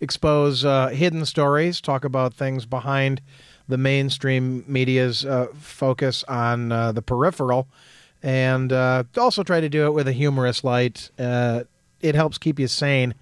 expose 0.00 0.64
uh, 0.64 0.88
hidden 0.88 1.26
stories, 1.26 1.82
talk 1.82 2.04
about 2.06 2.32
things 2.32 2.64
behind 2.64 3.20
the 3.68 3.76
mainstream 3.76 4.64
media's 4.66 5.26
uh, 5.26 5.48
focus 5.60 6.24
on 6.26 6.72
uh, 6.72 6.90
the 6.92 7.02
peripheral, 7.02 7.68
and 8.22 8.72
uh, 8.72 9.04
also 9.16 9.42
try 9.42 9.60
to 9.60 9.68
do 9.68 9.86
it 9.86 9.92
with 9.92 10.08
a 10.08 10.12
humorous 10.12 10.64
light. 10.64 11.10
Uh, 11.18 11.64
it 12.00 12.14
helps 12.14 12.38
keep 12.38 12.58
you 12.58 12.68
sane 12.68 13.14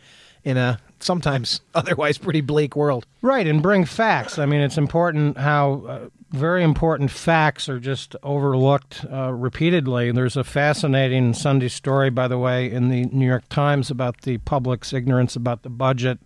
in 0.45 0.57
a 0.57 0.79
sometimes 1.01 1.61
otherwise 1.75 2.19
pretty 2.19 2.41
bleak 2.41 2.77
world. 2.77 3.07
Right, 3.23 3.47
and 3.47 3.63
bring 3.63 3.85
facts. 3.85 4.39
I 4.39 4.47
mean, 4.47 4.61
it's 4.61 4.79
important 4.79 5.39
how 5.39 5.85
uh, 5.89 6.09
very 6.31 6.63
important 6.63 7.11
facts 7.11 7.69
are 7.69 7.81
just 7.81 8.15
overlooked 8.23 9.05
uh, 9.11 9.33
repeatedly. 9.33 10.13
There's 10.13 10.37
a 10.37 10.45
fascinating 10.45 11.35
Sunday 11.35 11.69
story, 11.69 12.11
by 12.11 12.29
the 12.29 12.39
way, 12.39 12.71
in 12.71 12.89
the 12.89 13.07
New 13.07 13.27
York 13.27 13.49
Times 13.49 13.91
about 13.91 14.23
the 14.23 14.39
public's 14.39 14.93
ignorance 14.93 15.35
about 15.35 15.63
the 15.63 15.71
budget 15.71 16.19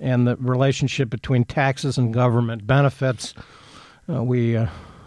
and 0.00 0.26
the 0.26 0.36
relationship 0.36 1.08
between 1.08 1.44
taxes 1.44 1.96
and 1.96 2.12
government 2.12 2.66
benefits. 2.66 3.34
Uh, 4.08 4.22
we, 4.22 4.56
uh, 4.56 4.66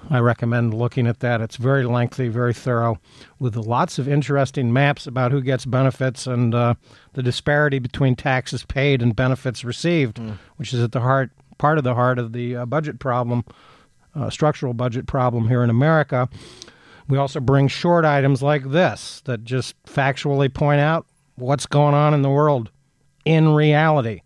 I 0.10 0.20
recommend 0.20 0.74
looking 0.74 1.08
at 1.08 1.20
that. 1.20 1.42
It's 1.42 1.56
very 1.56 1.86
lengthy, 1.86 2.30
very 2.30 2.54
thorough, 2.54 3.00
with 3.38 3.56
lots 3.56 4.00
of 4.00 4.08
interesting 4.08 4.74
maps 4.74 5.06
about 5.06 5.32
who 5.32 5.42
gets 5.42 5.66
benefits 5.66 6.26
and 6.26 6.56
uh, 6.56 6.76
the 7.14 7.24
disparity 7.24 7.80
between 7.80 8.16
taxes 8.16 8.64
paid 8.66 9.02
and 9.02 9.16
benefits 9.16 9.64
received, 9.64 10.20
which 10.58 10.74
is 10.74 10.82
at 10.82 10.92
the 10.92 11.02
heart, 11.02 11.32
part 11.58 11.78
of 11.78 11.84
the 11.84 11.96
heart 11.96 12.18
of 12.18 12.34
the 12.34 12.56
uh, 12.56 12.66
budget 12.66 13.00
problem, 13.00 13.44
uh, 14.16 14.30
structural 14.30 14.74
budget 14.74 15.06
problem 15.06 15.48
here 15.48 15.64
in 15.64 15.70
America. 15.70 16.28
We 17.08 17.18
also 17.18 17.40
bring 17.40 17.68
short 17.68 18.06
items 18.06 18.42
like 18.42 18.70
this 18.70 19.22
that 19.26 19.44
just 19.44 19.82
factually 19.84 20.54
point 20.54 20.80
out 20.80 21.06
what's 21.36 21.66
going 21.66 21.96
on 21.96 22.14
in 22.14 22.22
the 22.22 22.30
world 22.30 22.70
in 23.26 23.54
reality. 23.54 24.22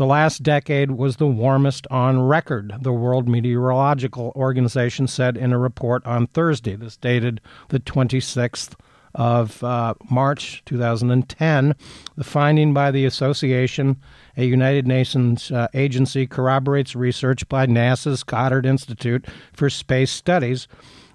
The 0.00 0.06
last 0.06 0.42
decade 0.42 0.92
was 0.92 1.16
the 1.16 1.26
warmest 1.26 1.86
on 1.90 2.22
record, 2.22 2.72
the 2.80 2.90
World 2.90 3.28
Meteorological 3.28 4.32
Organization 4.34 5.06
said 5.06 5.36
in 5.36 5.52
a 5.52 5.58
report 5.58 6.06
on 6.06 6.26
Thursday. 6.28 6.74
This 6.74 6.96
dated 6.96 7.42
the 7.68 7.80
26th 7.80 8.76
of 9.14 9.62
uh, 9.62 9.92
March 10.10 10.62
2010. 10.64 11.74
The 12.16 12.24
finding 12.24 12.72
by 12.72 12.90
the 12.90 13.04
association, 13.04 14.00
a 14.38 14.46
United 14.46 14.86
Nations 14.86 15.50
uh, 15.50 15.68
agency, 15.74 16.26
corroborates 16.26 16.96
research 16.96 17.46
by 17.50 17.66
NASA's 17.66 18.22
Goddard 18.22 18.64
Institute 18.64 19.26
for 19.52 19.68
Space 19.68 20.10
Studies, 20.10 20.66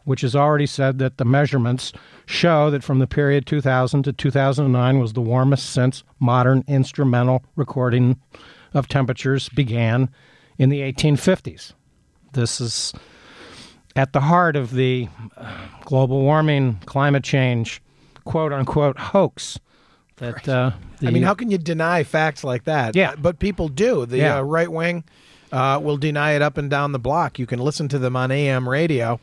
which 0.03 0.21
has 0.21 0.35
already 0.35 0.67
said 0.67 0.99
that 0.99 1.17
the 1.17 1.25
measurements 1.25 1.91
show 2.27 2.69
that 2.69 2.83
from 2.83 2.99
the 2.99 3.07
period 3.07 3.47
2000 3.47 4.03
to 4.03 4.13
2009 4.13 4.99
was 4.99 5.13
the 5.13 5.21
warmest 5.21 5.71
since 5.71 6.03
modern 6.19 6.63
instrumental 6.67 7.43
recording 7.55 8.19
of 8.75 8.87
temperatures 8.87 9.49
began 9.49 10.09
in 10.59 10.69
the 10.69 10.81
1850s. 10.81 11.73
This 12.33 12.61
is 12.61 12.93
at 13.95 14.13
the 14.13 14.19
heart 14.21 14.55
of 14.55 14.71
the 14.71 15.07
uh, 15.37 15.51
global 15.85 16.21
warming, 16.21 16.79
climate 16.85 17.23
change, 17.23 17.81
quote 18.25 18.53
unquote 18.53 18.99
hoax. 18.99 19.59
That 20.17 20.47
uh, 20.47 20.71
the, 20.99 21.07
I 21.07 21.11
mean, 21.11 21.23
how 21.23 21.33
can 21.33 21.49
you 21.51 21.57
deny 21.57 22.03
facts 22.03 22.43
like 22.43 22.65
that? 22.65 22.95
Yeah. 22.95 23.15
but 23.17 23.39
people 23.39 23.67
do. 23.69 24.05
The 24.05 24.17
Yeah. 24.17 24.37
uh, 24.37 24.41
right 24.43 24.71
wing 24.71 25.03
uh, 25.51 25.79
will 25.83 25.97
deny 25.97 26.33
it 26.33 26.41
up 26.41 26.57
and 26.57 26.69
down 26.69 26.91
the 26.91 26.99
block. 26.99 27.39
You 27.39 27.45
can 27.45 27.59
listen 27.59 27.87
to 27.89 27.99
them 27.99 28.15
on 28.15 28.31
AM 28.31 28.67
radio. 28.67 29.19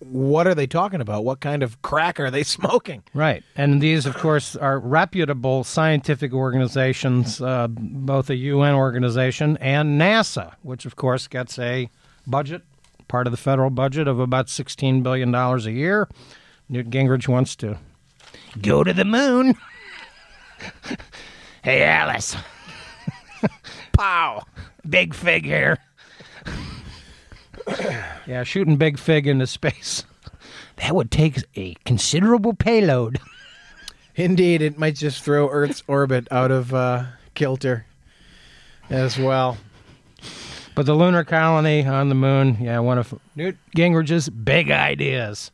What 0.00 0.46
are 0.46 0.54
they 0.54 0.66
talking 0.66 1.00
about? 1.00 1.24
What 1.24 1.40
kind 1.40 1.62
of 1.62 1.80
crack 1.82 2.20
are 2.20 2.30
they 2.30 2.42
smoking? 2.56 3.02
Right. 3.14 3.42
And 3.56 3.80
these, 3.80 4.06
of 4.06 4.16
course, 4.16 4.56
are 4.56 4.78
reputable 4.78 5.64
scientific 5.64 6.32
organizations, 6.32 7.40
uh, 7.40 7.68
both 7.68 8.28
a 8.30 8.36
UN 8.36 8.74
organization 8.74 9.56
and 9.58 10.00
NASA, 10.00 10.54
which, 10.62 10.84
of 10.84 10.96
course, 10.96 11.26
gets 11.28 11.58
a 11.58 11.88
budget, 12.26 12.62
part 13.08 13.26
of 13.26 13.30
the 13.30 13.36
federal 13.38 13.70
budget, 13.70 14.06
of 14.08 14.20
about 14.20 14.46
$16 14.48 15.02
billion 15.02 15.34
a 15.34 15.58
year. 15.70 16.08
Newt 16.68 16.90
Gingrich 16.90 17.28
wants 17.28 17.56
to 17.56 17.78
go 18.60 18.84
to 18.84 18.92
the 18.92 19.04
moon. 19.04 19.54
hey, 21.62 21.84
Alice. 21.84 22.36
Pow. 23.92 24.42
Big 24.88 25.14
fig 25.14 25.44
here. 25.44 25.78
yeah, 28.26 28.42
shooting 28.44 28.76
Big 28.76 28.98
Fig 28.98 29.26
into 29.26 29.46
space. 29.46 30.04
That 30.76 30.94
would 30.94 31.10
take 31.10 31.38
a 31.54 31.74
considerable 31.86 32.52
payload. 32.52 33.18
Indeed, 34.14 34.60
it 34.60 34.78
might 34.78 34.94
just 34.94 35.22
throw 35.22 35.48
Earth's 35.48 35.82
orbit 35.88 36.28
out 36.30 36.50
of 36.50 36.74
uh, 36.74 37.04
kilter 37.34 37.86
as 38.90 39.18
well. 39.18 39.56
But 40.74 40.84
the 40.84 40.94
lunar 40.94 41.24
colony 41.24 41.86
on 41.86 42.10
the 42.10 42.14
moon, 42.14 42.58
yeah, 42.60 42.78
one 42.80 42.98
of 42.98 43.18
Newt 43.34 43.56
Gingrich's 43.74 44.28
big 44.28 44.70
ideas. 44.70 45.50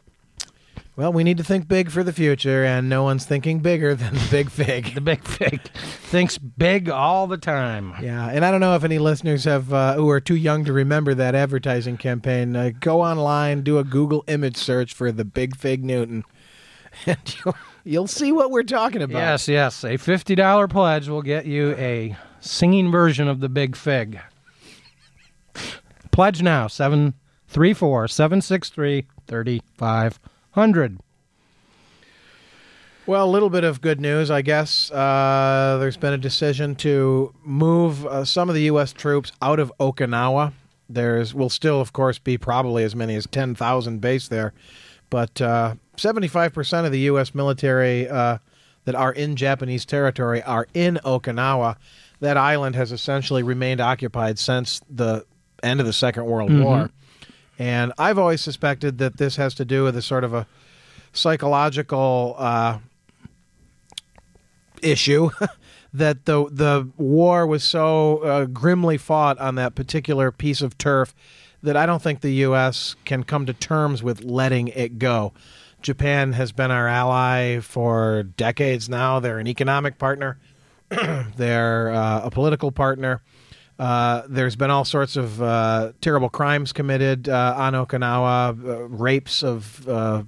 Well, 0.95 1.11
we 1.11 1.25
need 1.25 1.39
to 1.39 1.45
think 1.45 1.69
big 1.69 1.91
for 1.91 2.05
the 2.05 2.13
future, 2.13 2.65
and 2.65 2.91
no 2.91 3.03
one's 3.03 3.25
thinking 3.25 3.61
bigger 3.61 3.95
than 3.97 4.13
the 4.13 4.29
Big 4.31 4.51
Fig. 4.51 4.95
The 4.95 5.01
big 5.01 5.25
fig 5.25 5.63
thinks 5.63 6.37
big 6.37 6.91
all 6.91 7.27
the 7.27 7.39
time. 7.39 7.95
Yeah, 8.03 8.29
and 8.29 8.45
I 8.45 8.51
don't 8.51 8.61
know 8.61 8.77
if 8.77 8.85
any 8.85 8.99
listeners 8.99 9.45
have 9.45 9.73
uh, 9.73 9.95
who 9.95 10.11
are 10.11 10.21
too 10.21 10.37
young 10.37 10.67
to 10.67 10.73
remember 10.73 11.15
that 11.15 11.35
advertising 11.35 11.97
campaign. 11.97 12.55
Uh, 12.55 12.73
go 12.79 13.01
online, 13.01 13.63
do 13.63 13.79
a 13.79 13.85
Google 13.85 14.23
image 14.29 14.59
search 14.59 14.93
for 14.93 15.11
the 15.11 15.25
Big 15.25 15.57
Fig 15.57 15.83
Newton, 15.83 16.25
and 17.07 17.37
you'll, 17.43 17.57
you'll 17.85 18.07
see 18.07 18.31
what 18.31 18.51
we're 18.51 18.63
talking 18.63 19.01
about. 19.01 19.19
Yes, 19.19 19.49
yes. 19.49 19.85
A 19.85 19.97
$50 19.97 20.69
pledge 20.69 21.09
will 21.09 21.23
get 21.23 21.47
you 21.47 21.75
a 21.77 22.15
singing 22.41 22.91
version 22.91 23.29
of 23.29 23.41
the 23.41 23.49
big 23.49 23.77
fig. 23.77 24.21
Pledge 26.11 26.43
now 26.43 26.67
734 26.67 28.09
763 28.09 29.07
3500. 30.55 30.99
Well, 33.05 33.25
a 33.25 33.31
little 33.31 33.51
bit 33.51 33.65
of 33.65 33.81
good 33.81 34.01
news, 34.01 34.31
I 34.31 34.43
guess. 34.43 34.91
Uh, 34.93 35.77
there's 35.81 35.97
been 35.97 36.13
a 36.13 36.19
decision 36.19 36.77
to 36.77 37.35
move 37.43 38.07
uh, 38.07 38.25
some 38.25 38.49
of 38.49 38.55
the 38.55 38.63
U.S. 38.63 38.93
troops 38.93 39.33
out 39.43 39.59
of 39.59 39.73
Okinawa. 39.81 40.53
There's 40.89 41.35
will 41.35 41.49
still, 41.51 41.81
of 41.81 41.93
course, 41.93 42.19
be 42.19 42.39
probably 42.39 42.85
as 42.85 42.95
many 42.95 43.17
as 43.17 43.27
10,000 43.27 44.01
based 44.01 44.31
there, 44.31 44.53
but 45.11 45.41
uh, 45.41 45.75
75% 45.97 46.85
of 46.87 46.93
the 46.93 47.01
U.S. 47.01 47.35
military 47.35 48.09
uh, 48.09 48.39
that 48.85 48.95
are 48.95 49.13
in 49.13 49.35
Japanese 49.37 49.85
territory 49.85 50.43
are 50.43 50.69
in 50.75 51.01
Okinawa. 51.05 51.77
That 52.21 52.37
island 52.37 52.77
has 52.77 52.93
essentially 52.93 53.43
remained 53.43 53.81
occupied 53.81 54.39
since 54.39 54.81
the 54.89 55.25
end 55.63 55.81
of 55.81 55.87
the 55.87 55.93
Second 55.93 56.27
World 56.27 56.51
Mhm. 56.51 56.63
War. 56.65 56.91
And 57.63 57.93
I've 57.97 58.19
always 58.19 58.41
suspected 58.41 58.99
that 58.99 59.19
this 59.19 59.37
has 59.37 59.55
to 59.55 59.65
do 59.65 59.85
with 59.85 59.97
a 59.97 60.03
sort 60.03 60.25
of 60.25 60.35
a 60.35 60.49
psychological 61.13 62.35
uh, 62.37 62.81
issue 64.83 65.31
that 65.95 66.25
the 66.25 66.49
the 66.51 66.91
war 66.97 67.47
was 67.47 67.63
so 67.63 68.19
uh, 68.19 68.45
grimly 68.47 68.99
fought 68.99 69.39
on 69.39 69.55
that 69.55 69.77
particular 69.77 70.33
piece 70.33 70.61
of 70.61 70.77
turf 70.77 71.15
that 71.63 71.77
I 71.77 71.87
don't 71.87 72.03
think 72.03 72.21
the 72.21 72.33
U.S. 72.47 72.97
can 73.05 73.23
come 73.23 73.47
to 73.47 73.53
terms 73.53 74.03
with 74.03 74.25
letting 74.25 74.67
it 74.67 74.99
go. 74.99 75.33
Japan 75.83 76.33
has 76.33 76.51
been 76.51 76.73
our 76.73 76.89
ally 76.89 77.61
for 77.61 78.25
decades 78.25 78.89
now. 78.89 79.21
They're 79.21 79.39
an 79.39 79.47
economic 79.47 79.99
partner. 79.99 80.41
They're 81.37 81.93
uh, 81.93 82.23
a 82.25 82.31
political 82.33 82.73
partner. 82.73 83.23
Uh, 83.79 84.23
there's 84.29 84.55
been 84.57 84.71
all 84.71 84.85
sorts 84.85 85.17
of 85.17 85.43
uh, 85.43 85.93
terrible 86.01 86.29
crimes 86.29 86.73
committed 86.73 87.29
uh, 87.29 87.55
on 87.57 87.73
Okinawa, 87.73 88.51
uh, 88.69 88.83
rapes 88.89 89.43
of 89.43 89.89
uh, 89.89 90.23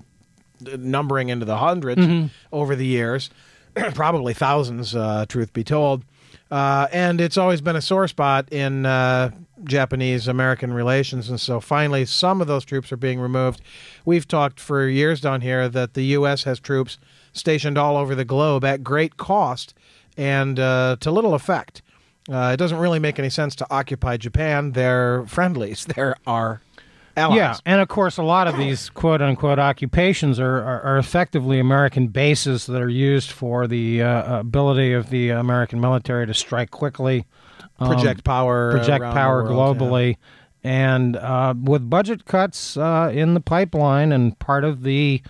numbering 0.77 1.29
into 1.29 1.45
the 1.45 1.57
100s 1.57 1.97
Mhm. 1.97 2.31
over 2.53 2.75
the 2.75 2.87
years, 2.87 3.31
probably 3.95 4.35
thousands, 4.35 4.95
uh, 4.95 5.27
truth 5.29 5.53
be 5.53 5.63
told. 5.65 6.05
Uh, 6.51 6.87
and 6.93 7.21
it's 7.21 7.37
always 7.37 7.61
been 7.61 7.75
a 7.77 7.81
sore 7.83 8.07
spot 8.07 8.47
in 8.53 8.87
uh, 8.87 9.31
Japanese 9.65 10.29
American 10.29 10.73
relations. 10.73 11.29
And 11.29 11.41
so 11.41 11.59
finally, 11.59 12.05
some 12.05 12.41
of 12.41 12.47
those 12.47 12.65
troops 12.65 12.93
are 12.93 12.97
being 12.97 13.19
removed. 13.19 13.61
We've 14.05 14.27
talked 14.29 14.61
for 14.61 14.87
years 14.89 15.21
down 15.21 15.41
here 15.41 15.69
that 15.69 15.95
the 15.95 16.03
U.S. 16.19 16.45
has 16.45 16.61
troops 16.61 16.99
stationed 17.33 17.77
all 17.79 17.97
over 17.97 18.15
the 18.15 18.25
globe 18.25 18.65
at 18.65 18.85
great 18.85 19.17
cost 19.17 19.75
and 20.17 20.61
uh, 20.61 20.97
to 21.01 21.11
little 21.11 21.35
effect. 21.35 21.83
Uh, 22.31 22.51
it 22.55 22.57
doesn't 22.57 22.79
really 22.79 22.99
make 22.99 23.19
any 23.19 23.31
sense 23.31 23.55
to 23.57 23.67
occupy 23.71 24.17
Japan. 24.17 24.73
They're 24.73 25.27
friendlies. 25.27 25.85
They're 25.95 26.17
our 26.27 26.61
allies. 27.17 27.37
Yeah, 27.37 27.57
and 27.67 27.81
of 27.81 27.89
course, 27.89 28.17
a 28.17 28.23
lot 28.23 28.47
of 28.47 28.57
these 28.57 28.91
quote 28.91 29.21
unquote 29.21 29.59
occupations 29.59 30.41
are, 30.41 30.57
are, 30.57 30.81
are 30.83 30.99
effectively 30.99 31.59
American 31.59 32.09
bases 32.09 32.67
that 32.67 32.81
are 32.81 32.89
used 32.89 33.31
for 33.31 33.67
the 33.67 34.03
uh, 34.03 34.41
ability 34.41 34.93
of 34.93 35.11
the 35.11 35.31
American 35.31 35.81
military 35.81 36.27
to 36.27 36.35
strike 36.35 36.71
quickly, 36.71 37.27
um, 37.79 37.89
Project 37.89 38.25
power 38.25 38.73
project 38.73 39.05
power 39.05 39.45
world, 39.45 39.77
yeah. 39.77 39.87
globally. 39.87 40.17
And 40.63 41.17
uh, 41.17 41.53
with 41.63 41.91
budget 41.91 42.25
cuts 42.25 42.79
uh, 42.79 43.11
in 43.13 43.35
the 43.35 43.41
pipeline 43.41 44.13
and 44.13 44.39
part 44.39 44.65
of 44.65 44.83
the 44.83 45.23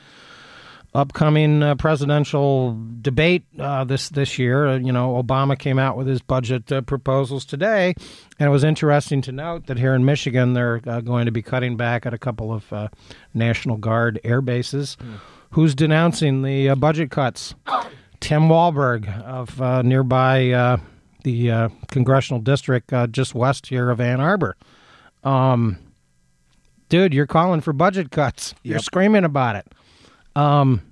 upcoming 0.94 1.62
uh, 1.62 1.74
presidential 1.74 2.78
debate 3.00 3.44
uh, 3.58 3.84
this 3.84 4.08
this 4.10 4.38
year. 4.38 4.66
Uh, 4.66 4.78
you 4.78 4.92
know, 4.92 5.20
Obama 5.22 5.58
came 5.58 5.78
out 5.78 5.96
with 5.96 6.06
his 6.06 6.22
budget 6.22 6.70
uh, 6.70 6.80
proposals 6.82 7.44
today, 7.44 7.94
and 8.38 8.46
it 8.46 8.50
was 8.50 8.64
interesting 8.64 9.20
to 9.22 9.32
note 9.32 9.66
that 9.66 9.78
here 9.78 9.94
in 9.94 10.04
Michigan 10.04 10.52
they're 10.52 10.80
uh, 10.86 11.00
going 11.00 11.26
to 11.26 11.32
be 11.32 11.42
cutting 11.42 11.76
back 11.76 12.06
at 12.06 12.14
a 12.14 12.18
couple 12.18 12.52
of 12.52 12.72
uh, 12.72 12.88
National 13.32 13.76
Guard 13.76 14.20
air 14.24 14.40
bases. 14.40 14.96
Who's 15.50 15.74
denouncing 15.74 16.42
the 16.42 16.70
uh, 16.70 16.74
budget 16.74 17.10
cuts? 17.10 17.54
Tim 18.20 18.48
Walberg 18.48 19.06
of 19.22 19.60
uh, 19.60 19.82
nearby 19.82 20.50
uh, 20.50 20.76
the 21.24 21.50
uh, 21.50 21.68
congressional 21.90 22.40
district 22.40 22.92
uh, 22.92 23.06
just 23.06 23.34
west 23.34 23.66
here 23.66 23.90
of 23.90 24.00
Ann 24.00 24.20
Arbor. 24.20 24.56
Um, 25.22 25.78
dude, 26.88 27.12
you're 27.12 27.26
calling 27.26 27.60
for 27.60 27.72
budget 27.72 28.10
cuts. 28.10 28.54
You're 28.62 28.78
screaming 28.78 29.24
about 29.24 29.56
it. 29.56 29.66
Um, 30.36 30.82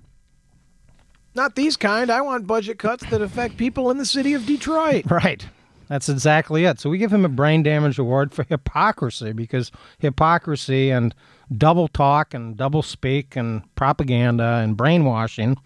Not 1.35 1.55
these 1.57 1.77
kind. 1.77 2.11
I 2.11 2.21
want 2.21 2.47
budget 2.47 2.79
cuts 2.79 3.05
that 3.11 3.23
affect 3.23 3.57
people 3.57 3.91
in 3.91 3.99
the 3.99 4.07
city 4.07 4.35
of 4.35 4.47
Detroit. 4.47 5.05
Right. 5.11 5.47
That's 5.89 6.09
exactly 6.09 6.65
it. 6.65 6.81
So 6.81 6.89
we 6.89 6.97
give 6.97 7.13
him 7.13 7.27
a 7.27 7.29
brain 7.29 7.63
damage 7.63 7.99
award 7.99 8.33
for 8.33 8.45
hypocrisy 8.45 9.33
because 9.33 9.71
hypocrisy 9.99 10.89
and 10.91 11.15
double 11.59 11.87
talk 11.87 12.33
and 12.33 12.57
double 12.57 12.81
speak 12.81 13.37
and 13.37 13.63
propaganda 13.75 14.61
and 14.63 14.75
brainwashing, 14.75 15.59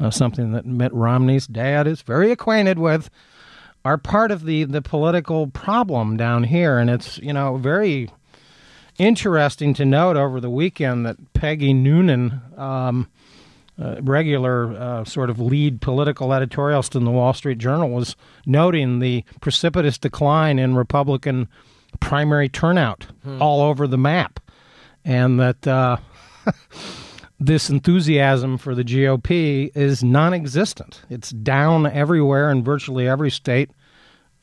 uh, 0.00 0.10
something 0.10 0.52
that 0.52 0.64
Mitt 0.64 0.94
Romney's 0.94 1.46
dad 1.46 1.86
is 1.86 2.00
very 2.00 2.30
acquainted 2.30 2.78
with, 2.78 3.10
are 3.84 3.98
part 3.98 4.30
of 4.30 4.44
the, 4.44 4.64
the 4.64 4.80
political 4.80 5.48
problem 5.48 6.16
down 6.16 6.44
here. 6.44 6.78
And 6.78 6.88
it's, 6.88 7.18
you 7.18 7.34
know, 7.34 7.58
very 7.58 8.08
interesting 8.98 9.74
to 9.74 9.84
note 9.84 10.16
over 10.16 10.40
the 10.40 10.50
weekend 10.50 11.06
that 11.06 11.32
Peggy 11.32 11.72
Noonan, 11.72 12.40
um, 12.56 13.08
uh, 13.80 13.96
regular 14.02 14.72
uh, 14.72 15.04
sort 15.04 15.30
of 15.30 15.40
lead 15.40 15.80
political 15.80 16.28
editorialist 16.28 16.96
in 16.96 17.04
the 17.04 17.10
Wall 17.10 17.32
Street 17.32 17.58
Journal, 17.58 17.90
was 17.90 18.16
noting 18.44 18.98
the 18.98 19.24
precipitous 19.40 19.98
decline 19.98 20.58
in 20.58 20.74
Republican 20.74 21.48
primary 22.00 22.48
turnout 22.48 23.06
Hmm. 23.22 23.40
all 23.40 23.62
over 23.62 23.86
the 23.86 23.96
map, 23.98 24.40
and 25.04 25.38
that 25.40 25.66
uh, 25.66 25.96
this 27.40 27.70
enthusiasm 27.70 28.58
for 28.58 28.74
the 28.74 28.84
GOP 28.84 29.70
is 29.76 30.02
non-existent. 30.02 31.02
It's 31.08 31.30
down 31.30 31.86
everywhere 31.86 32.50
in 32.50 32.64
virtually 32.64 33.08
every 33.08 33.30
state, 33.30 33.70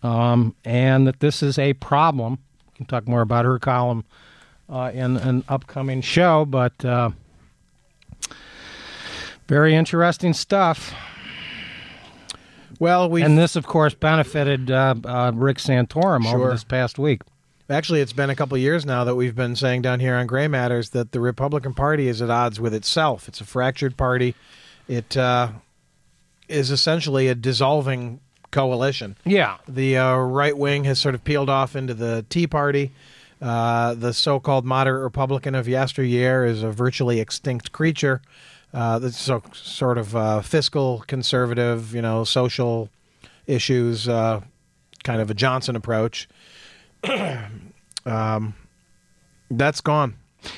um, 0.02 0.56
and 0.64 1.06
that 1.08 1.20
this 1.20 1.44
is 1.44 1.60
a 1.60 1.74
problem. 1.74 2.40
We 2.68 2.78
can 2.78 2.86
talk 2.86 3.08
more 3.08 3.22
about 3.22 3.46
her 3.46 3.60
column 3.60 4.06
uh, 4.70 4.92
in 4.94 5.18
an 5.18 5.44
upcoming 5.48 6.02
show, 6.02 6.46
but. 6.46 6.84
Uh, 6.84 7.12
very 9.48 9.76
interesting 9.76 10.34
stuff. 10.34 10.94
Well, 12.80 13.10
we 13.10 13.22
and 13.22 13.38
this, 13.38 13.56
of 13.56 13.66
course, 13.66 13.94
benefited 13.94 14.70
uh, 14.72 14.96
uh, 15.06 15.32
Rick 15.34 15.58
Santorum 15.58 16.26
over 16.26 16.52
this 16.52 16.64
past 16.64 17.00
week. 17.00 17.22
Actually, 17.70 18.02
it's 18.02 18.14
been 18.14 18.30
a 18.30 18.36
couple 18.36 18.56
of 18.56 18.62
years 18.62 18.86
now 18.86 19.04
that 19.04 19.16
we've 19.16 19.36
been 19.36 19.56
saying 19.56 19.82
down 19.82 20.00
here 20.00 20.16
on 20.16 20.28
Gray 20.28 20.48
Matters 20.48 20.90
that 20.92 21.12
the 21.12 21.20
Republican 21.20 21.74
Party 21.74 22.08
is 22.08 22.22
at 22.22 22.30
odds 22.30 22.60
with 22.60 22.74
itself. 22.74 23.28
It's 23.28 23.42
a 23.42 23.46
fractured 23.46 23.98
party. 23.98 24.36
It 24.88 25.16
uh, 25.18 25.50
is 26.48 26.70
essentially 26.70 27.28
a 27.28 27.36
dissolving 27.36 28.20
coalition. 28.52 29.16
Yeah. 29.26 29.58
The 29.68 29.98
uh, 29.98 30.18
right 30.18 30.56
wing 30.56 30.84
has 30.84 31.00
sort 31.00 31.16
of 31.16 31.24
peeled 31.24 31.50
off 31.50 31.76
into 31.76 31.94
the 31.94 32.26
Tea 32.30 32.46
Party. 32.46 32.92
Uh, 33.46 33.94
the 33.94 34.12
so-called 34.12 34.66
moderate 34.66 35.04
Republican 35.04 35.54
of 35.54 35.68
yesteryear 35.68 36.46
is 36.46 36.64
a 36.64 36.72
virtually 36.72 37.20
extinct 37.20 37.72
creature. 37.72 38.20
Uh, 38.74 38.98
that's 38.98 39.20
so, 39.20 39.44
sort 39.54 40.00
of 40.00 40.16
uh, 40.16 40.42
fiscal 40.42 41.04
conservative, 41.06 41.94
you 41.94 42.02
know, 42.02 42.24
social 42.24 42.90
issues, 43.46 44.10
uh, 44.10 44.42
kind 45.04 45.22
of 45.22 45.30
a 45.30 45.36
Johnson 45.36 45.76
approach. 45.76 46.28
um, 48.08 48.56
that's 49.52 49.80
gone. 49.80 50.16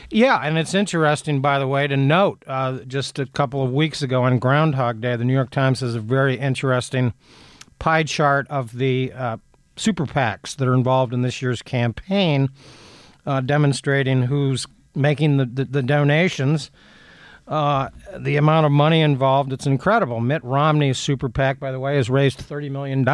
Yeah, 0.10 0.40
and 0.42 0.58
it's 0.58 0.74
interesting, 0.74 1.42
by 1.42 1.60
the 1.60 1.68
way, 1.68 1.88
to 1.88 1.98
note 1.98 2.42
uh, 2.48 2.80
just 2.88 3.20
a 3.20 3.26
couple 3.26 3.62
of 3.64 3.74
weeks 3.74 4.02
ago 4.02 4.24
on 4.24 4.40
Groundhog 4.40 5.02
Day, 5.02 5.18
the 5.18 5.26
New 5.26 5.34
York 5.34 5.50
Times 5.50 5.82
has 5.82 5.94
a 5.94 6.00
very 6.00 6.40
interesting 6.40 7.14
pie 7.80 8.04
chart 8.04 8.48
of 8.50 8.78
the 8.78 9.12
uh, 9.12 9.38
super 9.78 10.06
PACs 10.06 10.56
that 10.58 10.68
are 10.68 10.74
involved 10.74 11.14
in 11.14 11.22
this 11.22 11.42
year's 11.42 11.62
campaign, 11.62 12.50
uh, 13.26 13.42
demonstrating 13.42 14.24
who's 14.24 14.68
making 14.96 15.38
the, 15.38 15.46
the, 15.46 15.66
the 15.66 15.84
donations. 15.84 16.72
Uh, 17.48 17.90
the 18.18 18.36
amount 18.36 18.66
of 18.66 18.72
money 18.74 19.00
involved, 19.00 19.54
it's 19.54 19.66
incredible. 19.66 20.20
Mitt 20.20 20.44
Romney's 20.44 20.98
super 20.98 21.30
PAC, 21.30 21.60
by 21.60 21.72
the 21.72 21.80
way, 21.80 21.96
has 21.96 22.10
raised 22.10 22.40
$30 22.40 22.70
million, 22.70 23.08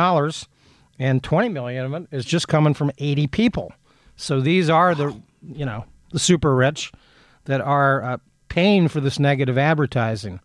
and 0.97 1.21
$20 1.21 1.51
million 1.51 1.85
of 1.85 1.93
it 1.93 2.07
is 2.11 2.25
just 2.25 2.47
coming 2.47 2.73
from 2.73 2.91
80 2.97 3.27
people. 3.27 3.71
So 4.15 4.41
these 4.41 4.69
are 4.69 4.95
the, 4.95 5.15
you 5.43 5.65
know, 5.65 5.85
the 6.11 6.19
super 6.19 6.55
rich 6.55 6.91
that 7.45 7.61
are 7.61 8.03
uh, 8.03 8.17
paying 8.47 8.87
for 8.87 9.01
this 9.01 9.19
negative 9.19 9.57
advertising. 9.57 10.39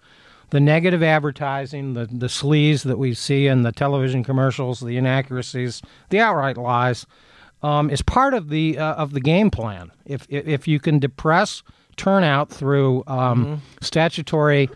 The 0.51 0.61
negative 0.61 1.03
advertising, 1.03 1.95
the, 1.95 2.07
the 2.07 2.27
sleaze 2.27 2.85
that 2.85 2.99
we 2.99 3.13
see 3.13 3.47
in 3.47 3.63
the 3.63 3.73
television 3.73 4.25
commercials, 4.25 4.81
the 4.81 4.97
inaccuracies, 4.97 5.83
the 6.09 6.21
outright 6.21 6.57
lies, 6.57 7.07
um, 7.63 7.91
is 7.91 8.03
part 8.03 8.35
of 8.35 8.49
the 8.49 8.79
uh, 8.79 8.95
of 8.95 9.13
the 9.13 9.21
game 9.21 9.51
plan. 9.51 9.91
If 10.07 10.27
if 10.31 10.69
you 10.69 10.81
can 10.81 10.99
depress 10.99 11.63
turnout 11.97 12.51
through 12.51 13.03
um, 13.07 13.45
mm-hmm. 13.45 13.55
statutory 13.83 14.71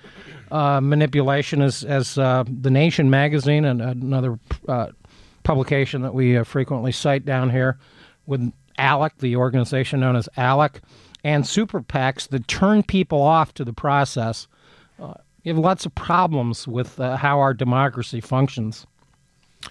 uh, 0.51 0.81
manipulation, 0.81 1.63
as 1.63 1.85
as 1.85 2.19
uh, 2.19 2.45
the 2.47 2.71
Nation 2.71 3.09
magazine 3.09 3.65
and 3.65 3.81
another 3.81 4.39
uh, 4.69 4.89
publication 5.43 6.03
that 6.03 6.13
we 6.13 6.37
uh, 6.37 6.45
frequently 6.45 6.93
cite 6.93 7.25
down 7.25 7.51
here, 7.51 7.79
with 8.27 8.53
ALEC, 8.79 9.13
the 9.19 9.37
organization 9.37 10.01
known 10.01 10.17
as 10.17 10.29
ALEC, 10.37 10.81
and 11.25 11.47
super 11.47 11.81
PACs 11.81 12.29
that 12.29 12.49
turn 12.49 12.83
people 12.83 13.23
off 13.23 13.55
to 13.55 13.65
the 13.65 13.73
process. 13.73 14.49
You 15.43 15.55
have 15.55 15.63
lots 15.63 15.87
of 15.87 15.95
problems 15.95 16.69
with 16.69 17.01
uh, 17.01 17.17
how 17.17 17.41
our 17.41 17.53
democracy 17.53 18.21
functions. 18.21 18.87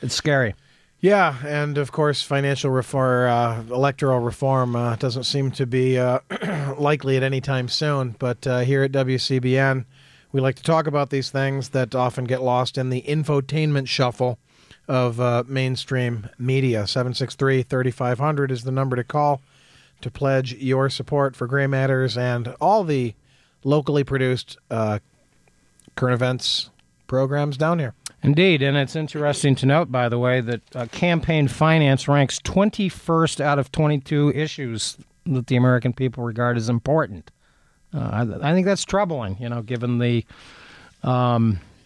It's 0.02 0.16
scary. 0.16 0.54
Yeah, 1.00 1.36
and 1.46 1.78
of 1.78 1.92
course, 1.92 2.22
financial 2.22 2.70
reform, 2.70 3.30
uh, 3.30 3.74
electoral 3.74 4.20
reform 4.20 4.76
uh, 4.76 4.98
doesn't 4.98 5.24
seem 5.24 5.50
to 5.52 5.66
be 5.66 5.98
uh, 5.98 6.20
likely 6.78 7.18
at 7.18 7.24
any 7.24 7.42
time 7.42 7.70
soon. 7.70 8.16
But 8.20 8.46
uh, 8.46 8.60
here 8.60 8.84
at 8.84 8.92
WCBN, 8.92 9.86
we 10.32 10.42
like 10.42 10.56
to 10.58 10.64
talk 10.64 10.88
about 10.88 11.10
these 11.10 11.32
things 11.32 11.70
that 11.70 11.96
often 11.96 12.26
get 12.26 12.42
lost 12.42 12.78
in 12.78 12.90
the 12.90 13.02
infotainment 13.02 13.88
shuffle 13.88 14.38
of 14.88 15.20
uh, 15.20 15.44
mainstream 15.48 16.30
media. 16.38 16.86
763 16.86 17.64
3500 17.64 18.52
is 18.52 18.64
the 18.64 18.72
number 18.72 18.96
to 18.96 19.04
call 19.04 19.42
to 20.02 20.12
pledge 20.12 20.54
your 20.54 20.90
support 20.90 21.36
for 21.36 21.48
Gray 21.48 21.68
Matters 21.68 22.18
and 22.18 22.56
all 22.60 22.84
the 22.84 23.16
locally 23.64 24.04
produced 24.04 24.58
uh, 24.70 25.00
current 26.02 26.16
events 26.16 26.72
programs 27.06 27.58
down 27.58 27.78
here. 27.78 27.94
Indeed, 28.24 28.64
and 28.64 28.76
it's 28.76 28.96
interesting 28.96 29.54
to 29.56 29.68
note, 29.68 29.92
by 29.92 30.10
the 30.10 30.18
way, 30.18 30.42
that 30.42 30.76
uh, 30.76 30.88
campaign 30.88 31.48
finance 31.48 32.08
ranks 32.08 32.40
21st 32.40 33.40
out 33.40 33.60
of 33.60 33.72
22 33.72 34.32
issues 34.34 34.98
that 35.28 35.46
the 35.46 35.56
American 35.56 35.94
people 35.94 36.24
regard 36.24 36.58
as 36.58 36.70
important. 36.70 37.30
Uh, 37.94 38.00
I, 38.42 38.50
I, 38.50 38.54
think 38.54 38.66
that's 38.66 38.84
troubling, 38.84 39.38
you 39.40 39.48
know, 39.48 39.62
given 39.62 40.00
the 40.00 40.26
um, 41.04 41.60